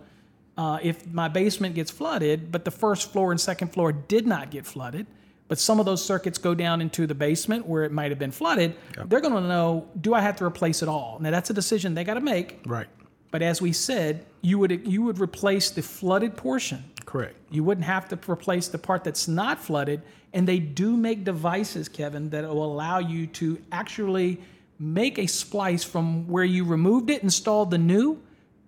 uh, 0.58 0.80
if 0.82 1.06
my 1.08 1.28
basement 1.28 1.76
gets 1.76 1.92
flooded, 1.92 2.52
but 2.52 2.66
the 2.66 2.72
first 2.72 3.12
floor 3.12 3.32
and 3.32 3.40
second 3.40 3.70
floor 3.74 3.92
did 3.92 4.26
not 4.26 4.50
get 4.50 4.66
flooded, 4.66 5.06
but 5.48 5.60
some 5.60 5.80
of 5.80 5.86
those 5.86 6.04
circuits 6.04 6.38
go 6.38 6.54
down 6.54 6.82
into 6.82 7.08
the 7.08 7.16
basement 7.16 7.66
where 7.66 7.84
it 7.84 7.92
might 7.92 8.12
have 8.12 8.20
been 8.20 8.32
flooded, 8.32 8.76
they're 9.06 9.22
going 9.22 9.34
to 9.34 9.42
know 9.42 9.88
do 10.02 10.14
I 10.14 10.22
have 10.22 10.36
to 10.38 10.46
replace 10.46 10.82
it 10.82 10.90
all? 10.90 11.20
Now 11.22 11.32
that's 11.32 11.50
a 11.50 11.54
decision 11.54 11.94
they 11.94 12.04
got 12.04 12.16
to 12.16 12.22
make. 12.22 12.60
Right. 12.66 12.88
But 13.32 13.42
as 13.42 13.62
we 13.62 13.72
said, 13.72 14.26
you 14.42 14.58
would 14.60 14.88
you 14.88 15.04
would 15.04 15.20
replace 15.20 15.70
the 15.70 15.82
flooded 15.82 16.36
portion. 16.36 16.84
Correct. 17.06 17.36
You 17.50 17.64
wouldn't 17.64 17.86
have 17.86 18.10
to 18.10 18.32
replace 18.32 18.68
the 18.68 18.78
part 18.78 19.04
that's 19.04 19.28
not 19.28 19.60
flooded. 19.60 20.02
And 20.34 20.48
they 20.48 20.60
do 20.60 20.98
make 20.98 21.24
devices, 21.24 21.88
Kevin, 21.88 22.30
that 22.32 22.44
will 22.44 22.66
allow 22.66 23.00
you 23.00 23.28
to 23.28 23.62
actually 23.72 24.42
make 24.80 25.18
a 25.18 25.26
splice 25.26 25.84
from 25.84 26.28
where 26.28 26.44
you 26.44 26.64
removed 26.64 27.10
it, 27.10 27.24
installed 27.24 27.72
the 27.72 27.78
new, 27.78 28.22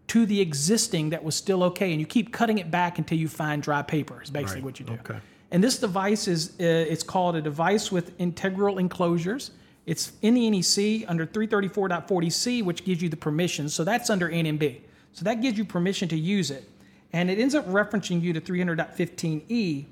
to 0.09 0.25
the 0.25 0.41
existing 0.41 1.09
that 1.11 1.23
was 1.23 1.35
still 1.35 1.63
okay. 1.63 1.91
And 1.91 1.99
you 1.99 2.05
keep 2.05 2.33
cutting 2.33 2.57
it 2.57 2.69
back 2.69 2.97
until 2.97 3.17
you 3.17 3.27
find 3.27 3.61
dry 3.63 3.81
paper. 3.81 4.21
Is 4.21 4.29
basically 4.29 4.57
Right. 4.57 4.63
what 4.65 4.79
you 4.79 4.85
do. 4.85 4.93
Okay. 4.93 5.19
And 5.51 5.63
this 5.63 5.79
device 5.79 6.27
is 6.27 6.49
uh, 6.59 6.63
it's 6.93 7.03
called 7.03 7.35
a 7.35 7.41
device 7.41 7.91
with 7.91 8.11
integral 8.19 8.77
enclosures. 8.77 9.51
It's 9.85 10.11
in 10.21 10.33
the 10.35 10.49
NEC 10.49 11.05
under 11.09 11.25
334.40C, 11.25 12.63
which 12.63 12.83
gives 12.85 13.01
you 13.01 13.09
the 13.09 13.17
permission. 13.17 13.69
So 13.69 13.83
that's 13.83 14.09
under 14.09 14.29
NMB. 14.29 14.81
So 15.13 15.23
that 15.25 15.41
gives 15.41 15.57
you 15.57 15.65
permission 15.65 16.07
to 16.09 16.17
use 16.17 16.51
it. 16.51 16.69
And 17.13 17.31
it 17.31 17.39
ends 17.39 17.55
up 17.55 17.67
referencing 17.67 18.21
you 18.21 18.33
to 18.33 18.41
300.15E, 18.41 19.85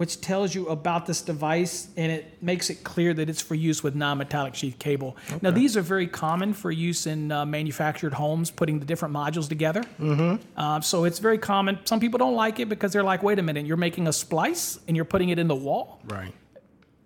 which 0.00 0.18
tells 0.22 0.54
you 0.54 0.66
about 0.68 1.04
this 1.04 1.20
device 1.20 1.88
and 1.94 2.10
it 2.10 2.42
makes 2.42 2.70
it 2.70 2.82
clear 2.82 3.12
that 3.12 3.28
it's 3.28 3.42
for 3.42 3.54
use 3.54 3.82
with 3.82 3.94
non-metallic 3.94 4.54
sheath 4.54 4.78
cable. 4.78 5.14
Now 5.42 5.50
these 5.50 5.76
are 5.76 5.82
very 5.82 6.06
common 6.06 6.54
for 6.54 6.70
use 6.70 7.06
in 7.06 7.30
uh, 7.30 7.44
manufactured 7.44 8.14
homes, 8.14 8.50
putting 8.50 8.78
the 8.78 8.86
different 8.86 9.14
modules 9.14 9.46
together. 9.46 9.84
Uh, 10.56 10.80
so 10.80 11.04
it's 11.04 11.18
very 11.18 11.36
common. 11.36 11.80
Some 11.84 12.00
people 12.00 12.16
don't 12.16 12.34
like 12.34 12.60
it 12.60 12.70
because 12.70 12.94
they're 12.94 13.02
like, 13.02 13.22
wait 13.22 13.38
a 13.38 13.42
minute, 13.42 13.66
you're 13.66 13.76
making 13.76 14.08
a 14.08 14.12
splice 14.14 14.78
and 14.88 14.96
you're 14.96 15.04
putting 15.04 15.28
it 15.28 15.38
in 15.38 15.48
the 15.48 15.54
wall. 15.54 16.00
Right. 16.06 16.32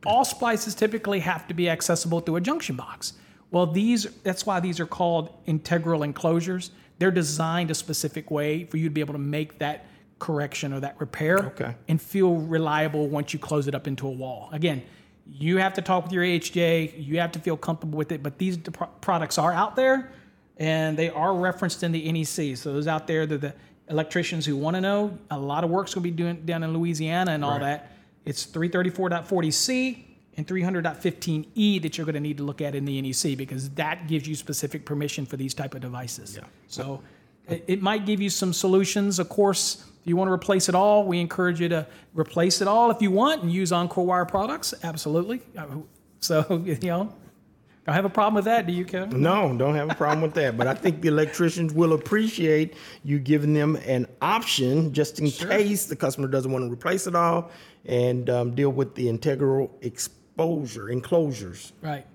All 0.07 0.25
splices 0.25 0.77
typically 0.77 1.19
have 1.19 1.49
to 1.49 1.55
be 1.55 1.69
accessible 1.69 2.21
through 2.21 2.37
a 2.37 2.41
junction 2.41 2.77
box. 2.77 3.15
Well, 3.51 3.67
these 3.67 4.07
that's 4.23 4.47
why 4.47 4.61
these 4.61 4.79
are 4.79 4.87
called 4.87 5.35
integral 5.47 6.05
enclosures. 6.05 6.71
They're 7.01 7.11
designed 7.11 7.73
a 7.73 7.75
specific 7.75 8.31
way 8.31 8.67
for 8.67 8.77
you 8.77 8.85
to 8.85 8.95
be 8.95 9.01
able 9.01 9.15
to 9.15 9.19
make 9.19 9.59
that 9.59 9.87
correction 10.19 10.73
or 10.73 10.81
that 10.81 10.99
repair 11.01 11.39
Okay. 11.47 11.75
and 11.89 12.01
feel 12.01 12.37
reliable 12.37 13.09
once 13.09 13.33
you 13.33 13.39
close 13.39 13.67
it 13.69 13.75
up 13.75 13.87
into 13.87 14.07
a 14.07 14.11
wall. 14.11 14.49
Again, 14.53 14.83
you 15.27 15.57
have 15.59 15.75
to 15.75 15.83
talk 15.83 16.05
with 16.05 16.13
your 16.13 16.23
AHJ, 16.25 16.95
you 17.05 17.19
have 17.19 17.33
to 17.33 17.39
feel 17.39 17.57
comfortable 17.57 17.97
with 17.99 18.13
it, 18.13 18.23
but 18.23 18.39
these 18.39 18.57
pro- 18.59 18.87
products 19.01 19.39
are 19.39 19.53
out 19.53 19.75
there 19.77 20.11
and 20.59 20.97
they 20.97 21.11
are 21.11 21.35
referenced 21.35 21.83
in 21.83 21.93
the 21.93 22.11
NEC. 22.13 22.57
So 22.57 22.73
those 22.73 22.87
out 22.87 23.07
there, 23.07 23.27
they're 23.27 23.39
the 23.39 23.55
electricians 23.89 24.47
who 24.47 24.57
want 24.57 24.77
to 24.77 24.81
know, 24.81 25.19
a 25.31 25.39
lot 25.39 25.65
of 25.65 25.71
work's 25.71 25.95
going 25.95 26.03
to 26.05 26.11
be 26.11 26.17
doing 26.17 26.45
down 26.47 26.63
in 26.63 26.73
Louisiana 26.73 27.33
and 27.33 27.45
all 27.45 27.59
that. 27.59 27.93
It's 28.25 28.47
334.40C 28.47 30.05
and 30.37 30.47
300.15E 30.47 31.47
E 31.55 31.79
that 31.79 31.97
you're 31.97 32.05
going 32.05 32.15
to 32.15 32.21
need 32.21 32.39
to 32.39 32.43
look 32.43 32.61
at 32.61 32.75
in 32.75 32.85
the 32.85 33.01
NEC 33.01 33.37
because 33.37 33.71
that 33.71 34.09
gives 34.09 34.27
you 34.27 34.35
specific 34.35 34.85
permission 34.85 35.27
for 35.27 35.37
these 35.37 35.55
type 35.55 35.75
of 35.75 35.81
devices. 35.81 36.39
So 36.69 37.03
it, 37.49 37.65
it 37.67 37.83
might 37.83 38.07
give 38.07 38.21
you 38.21 38.31
some 38.31 38.53
solutions. 38.53 39.19
Of 39.19 39.29
course, 39.29 39.85
if 40.05 40.09
you 40.09 40.17
want 40.17 40.29
to 40.29 40.33
replace 40.33 40.69
it 40.69 40.75
all, 40.75 41.07
we 41.07 41.19
encourage 41.19 41.63
you 41.63 41.71
to 41.71 41.87
replace 42.13 42.61
it 42.61 42.69
all 42.69 42.91
if 42.91 43.01
you 43.01 43.11
want 43.11 43.43
and 43.43 43.51
use 43.51 43.73
Encore 43.73 44.05
Wire 44.05 44.27
products. 44.27 44.75
Absolutely. 44.83 45.41
So, 46.21 46.63
you 46.67 46.77
know, 46.83 47.11
don't 47.87 47.95
have 47.95 48.05
a 48.05 48.11
problem 48.11 48.35
with 48.35 48.45
that, 48.45 48.67
do 48.67 48.75
you, 48.75 48.85
Kevin? 48.85 49.23
No, 49.23 49.57
don't 49.57 49.75
have 49.75 49.91
a 49.91 49.95
problem 49.95 50.21
with 50.21 50.35
that. 50.35 50.59
But 50.59 50.67
I 50.67 50.75
think 50.75 51.01
the 51.01 51.09
electricians 51.09 51.73
will 51.73 51.95
appreciate 51.95 52.75
you 53.03 53.19
giving 53.19 53.55
them 53.55 53.77
an 53.77 54.07
option 54.21 54.93
just 54.93 55.21
in 55.21 55.31
case 55.31 55.87
the 55.87 55.97
customer 55.97 56.29
doesn't 56.29 56.53
want 56.53 56.67
to 56.67 56.71
replace 56.71 57.07
it 57.07 57.15
all 57.15 57.51
and 57.87 58.29
um, 58.29 58.55
deal 58.55 58.71
with 58.71 58.95
the 58.95 59.09
integral 59.09 59.75
exposure 59.81 60.91
enclosures. 60.91 61.73
Right. 61.81 62.07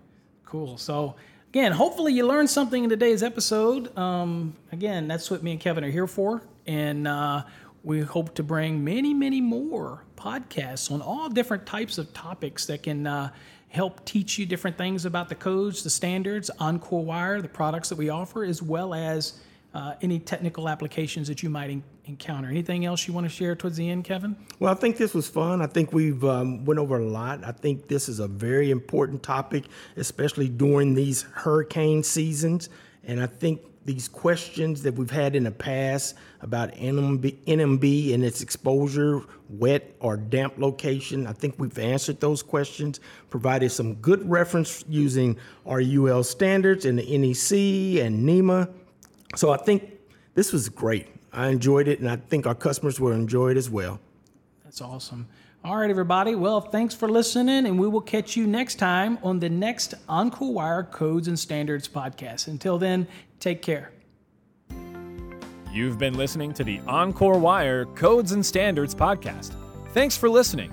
Cool. 0.45 0.77
So, 0.77 1.15
again, 1.49 1.71
hopefully 1.71 2.13
you 2.13 2.27
learned 2.27 2.51
something 2.51 2.83
in 2.83 2.89
today's 2.91 3.23
episode. 3.23 3.97
Um, 3.97 4.55
again, 4.71 5.07
that's 5.07 5.31
what 5.31 5.41
me 5.41 5.53
and 5.53 5.59
Kevin 5.59 5.83
are 5.83 5.89
here 5.89 6.07
for. 6.07 6.43
And 6.67 7.07
uh, 7.07 7.43
we 7.83 8.01
hope 8.01 8.35
to 8.35 8.43
bring 8.43 8.83
many, 8.83 9.13
many 9.13 9.41
more 9.41 10.03
podcasts 10.17 10.91
on 10.91 11.01
all 11.01 11.29
different 11.29 11.65
types 11.65 11.97
of 11.97 12.13
topics 12.13 12.65
that 12.65 12.83
can 12.83 13.07
uh, 13.07 13.31
help 13.69 14.03
teach 14.05 14.37
you 14.37 14.45
different 14.45 14.77
things 14.77 15.05
about 15.05 15.29
the 15.29 15.35
codes, 15.35 15.83
the 15.83 15.89
standards, 15.89 16.49
Encore 16.59 17.03
Wire, 17.03 17.41
the 17.41 17.47
products 17.47 17.89
that 17.89 17.97
we 17.97 18.09
offer, 18.09 18.43
as 18.43 18.61
well 18.61 18.93
as 18.93 19.39
uh, 19.73 19.93
any 20.01 20.19
technical 20.19 20.67
applications 20.67 21.27
that 21.27 21.43
you 21.43 21.49
might 21.49 21.69
en- 21.69 21.83
encounter. 22.05 22.49
Anything 22.49 22.85
else 22.85 23.07
you 23.07 23.13
want 23.13 23.25
to 23.25 23.29
share 23.29 23.55
towards 23.55 23.77
the 23.77 23.87
end, 23.87 24.03
Kevin? 24.03 24.35
Well, 24.57 24.73
I 24.73 24.75
think 24.75 24.97
this 24.97 25.13
was 25.13 25.27
fun. 25.27 25.61
I 25.61 25.67
think 25.67 25.93
we've 25.93 26.23
um, 26.25 26.65
went 26.65 26.79
over 26.79 26.97
a 26.97 27.05
lot. 27.05 27.43
I 27.43 27.51
think 27.51 27.87
this 27.87 28.09
is 28.09 28.19
a 28.19 28.27
very 28.27 28.71
important 28.71 29.21
topic, 29.21 29.65
especially 29.95 30.49
during 30.49 30.95
these 30.95 31.21
hurricane 31.21 32.01
seasons. 32.01 32.69
And 33.03 33.21
I 33.21 33.27
think 33.27 33.61
these 33.85 34.07
questions 34.07 34.83
that 34.83 34.95
we've 34.95 35.09
had 35.09 35.35
in 35.35 35.43
the 35.45 35.51
past 35.51 36.15
about 36.41 36.71
NMB, 36.73 37.43
NMB 37.45 38.13
and 38.13 38.23
its 38.23 38.41
exposure, 38.41 39.21
wet 39.49 39.95
or 39.99 40.17
damp 40.17 40.57
location, 40.57 41.25
I 41.25 41.33
think 41.33 41.55
we've 41.57 41.77
answered 41.79 42.19
those 42.19 42.43
questions, 42.43 42.99
provided 43.29 43.71
some 43.71 43.95
good 43.95 44.29
reference 44.29 44.83
using 44.87 45.37
our 45.65 45.81
UL 45.81 46.23
standards 46.23 46.85
and 46.85 46.99
the 46.99 47.17
NEC 47.17 48.03
and 48.05 48.25
NEMA. 48.25 48.69
So 49.35 49.51
I 49.51 49.57
think 49.57 49.91
this 50.35 50.51
was 50.53 50.69
great. 50.69 51.07
I 51.31 51.47
enjoyed 51.47 51.87
it, 51.87 51.99
and 51.99 52.09
I 52.09 52.15
think 52.15 52.47
our 52.47 52.55
customers 52.55 52.99
will 52.99 53.11
enjoy 53.11 53.51
it 53.51 53.57
as 53.57 53.69
well. 53.69 53.99
That's 54.63 54.81
awesome. 54.81 55.27
All 55.61 55.75
right, 55.75 55.89
everybody. 55.89 56.35
Well, 56.35 56.61
thanks 56.61 56.95
for 56.95 57.09
listening, 57.09 57.65
and 57.65 57.77
we 57.77 57.87
will 57.87 58.01
catch 58.01 58.37
you 58.37 58.47
next 58.47 58.75
time 58.75 59.19
on 59.21 59.39
the 59.39 59.49
next 59.49 59.93
Encore 60.07 60.53
Wire 60.53 60.83
Codes 60.83 61.27
and 61.27 61.37
Standards 61.37 61.87
podcast. 61.87 62.47
Until 62.47 62.77
then, 62.77 63.05
take 63.41 63.61
care. 63.61 63.91
You've 65.71 65.97
been 65.97 66.13
listening 66.13 66.53
to 66.53 66.63
the 66.63 66.79
Encore 66.87 67.37
Wire 67.37 67.85
Codes 67.85 68.31
and 68.31 68.43
Standards 68.43 68.95
podcast. 68.95 69.55
Thanks 69.89 70.15
for 70.15 70.29
listening, 70.29 70.71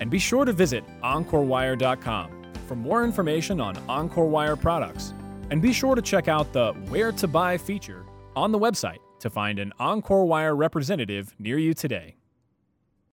and 0.00 0.10
be 0.10 0.18
sure 0.18 0.46
to 0.46 0.52
visit 0.52 0.82
EncoreWire.com 1.02 2.42
for 2.66 2.74
more 2.74 3.04
information 3.04 3.60
on 3.60 3.76
Encore 3.86 4.28
Wire 4.28 4.56
products. 4.56 5.12
And 5.50 5.60
be 5.60 5.74
sure 5.74 5.94
to 5.94 6.00
check 6.00 6.28
out 6.28 6.54
the 6.54 6.72
Where 6.88 7.12
to 7.12 7.28
Buy 7.28 7.58
feature 7.58 8.06
on 8.34 8.50
the 8.50 8.58
website 8.58 8.98
to 9.20 9.28
find 9.28 9.58
an 9.58 9.74
Encore 9.78 10.24
Wire 10.24 10.56
representative 10.56 11.34
near 11.38 11.58
you 11.58 11.74
today. 11.74 12.16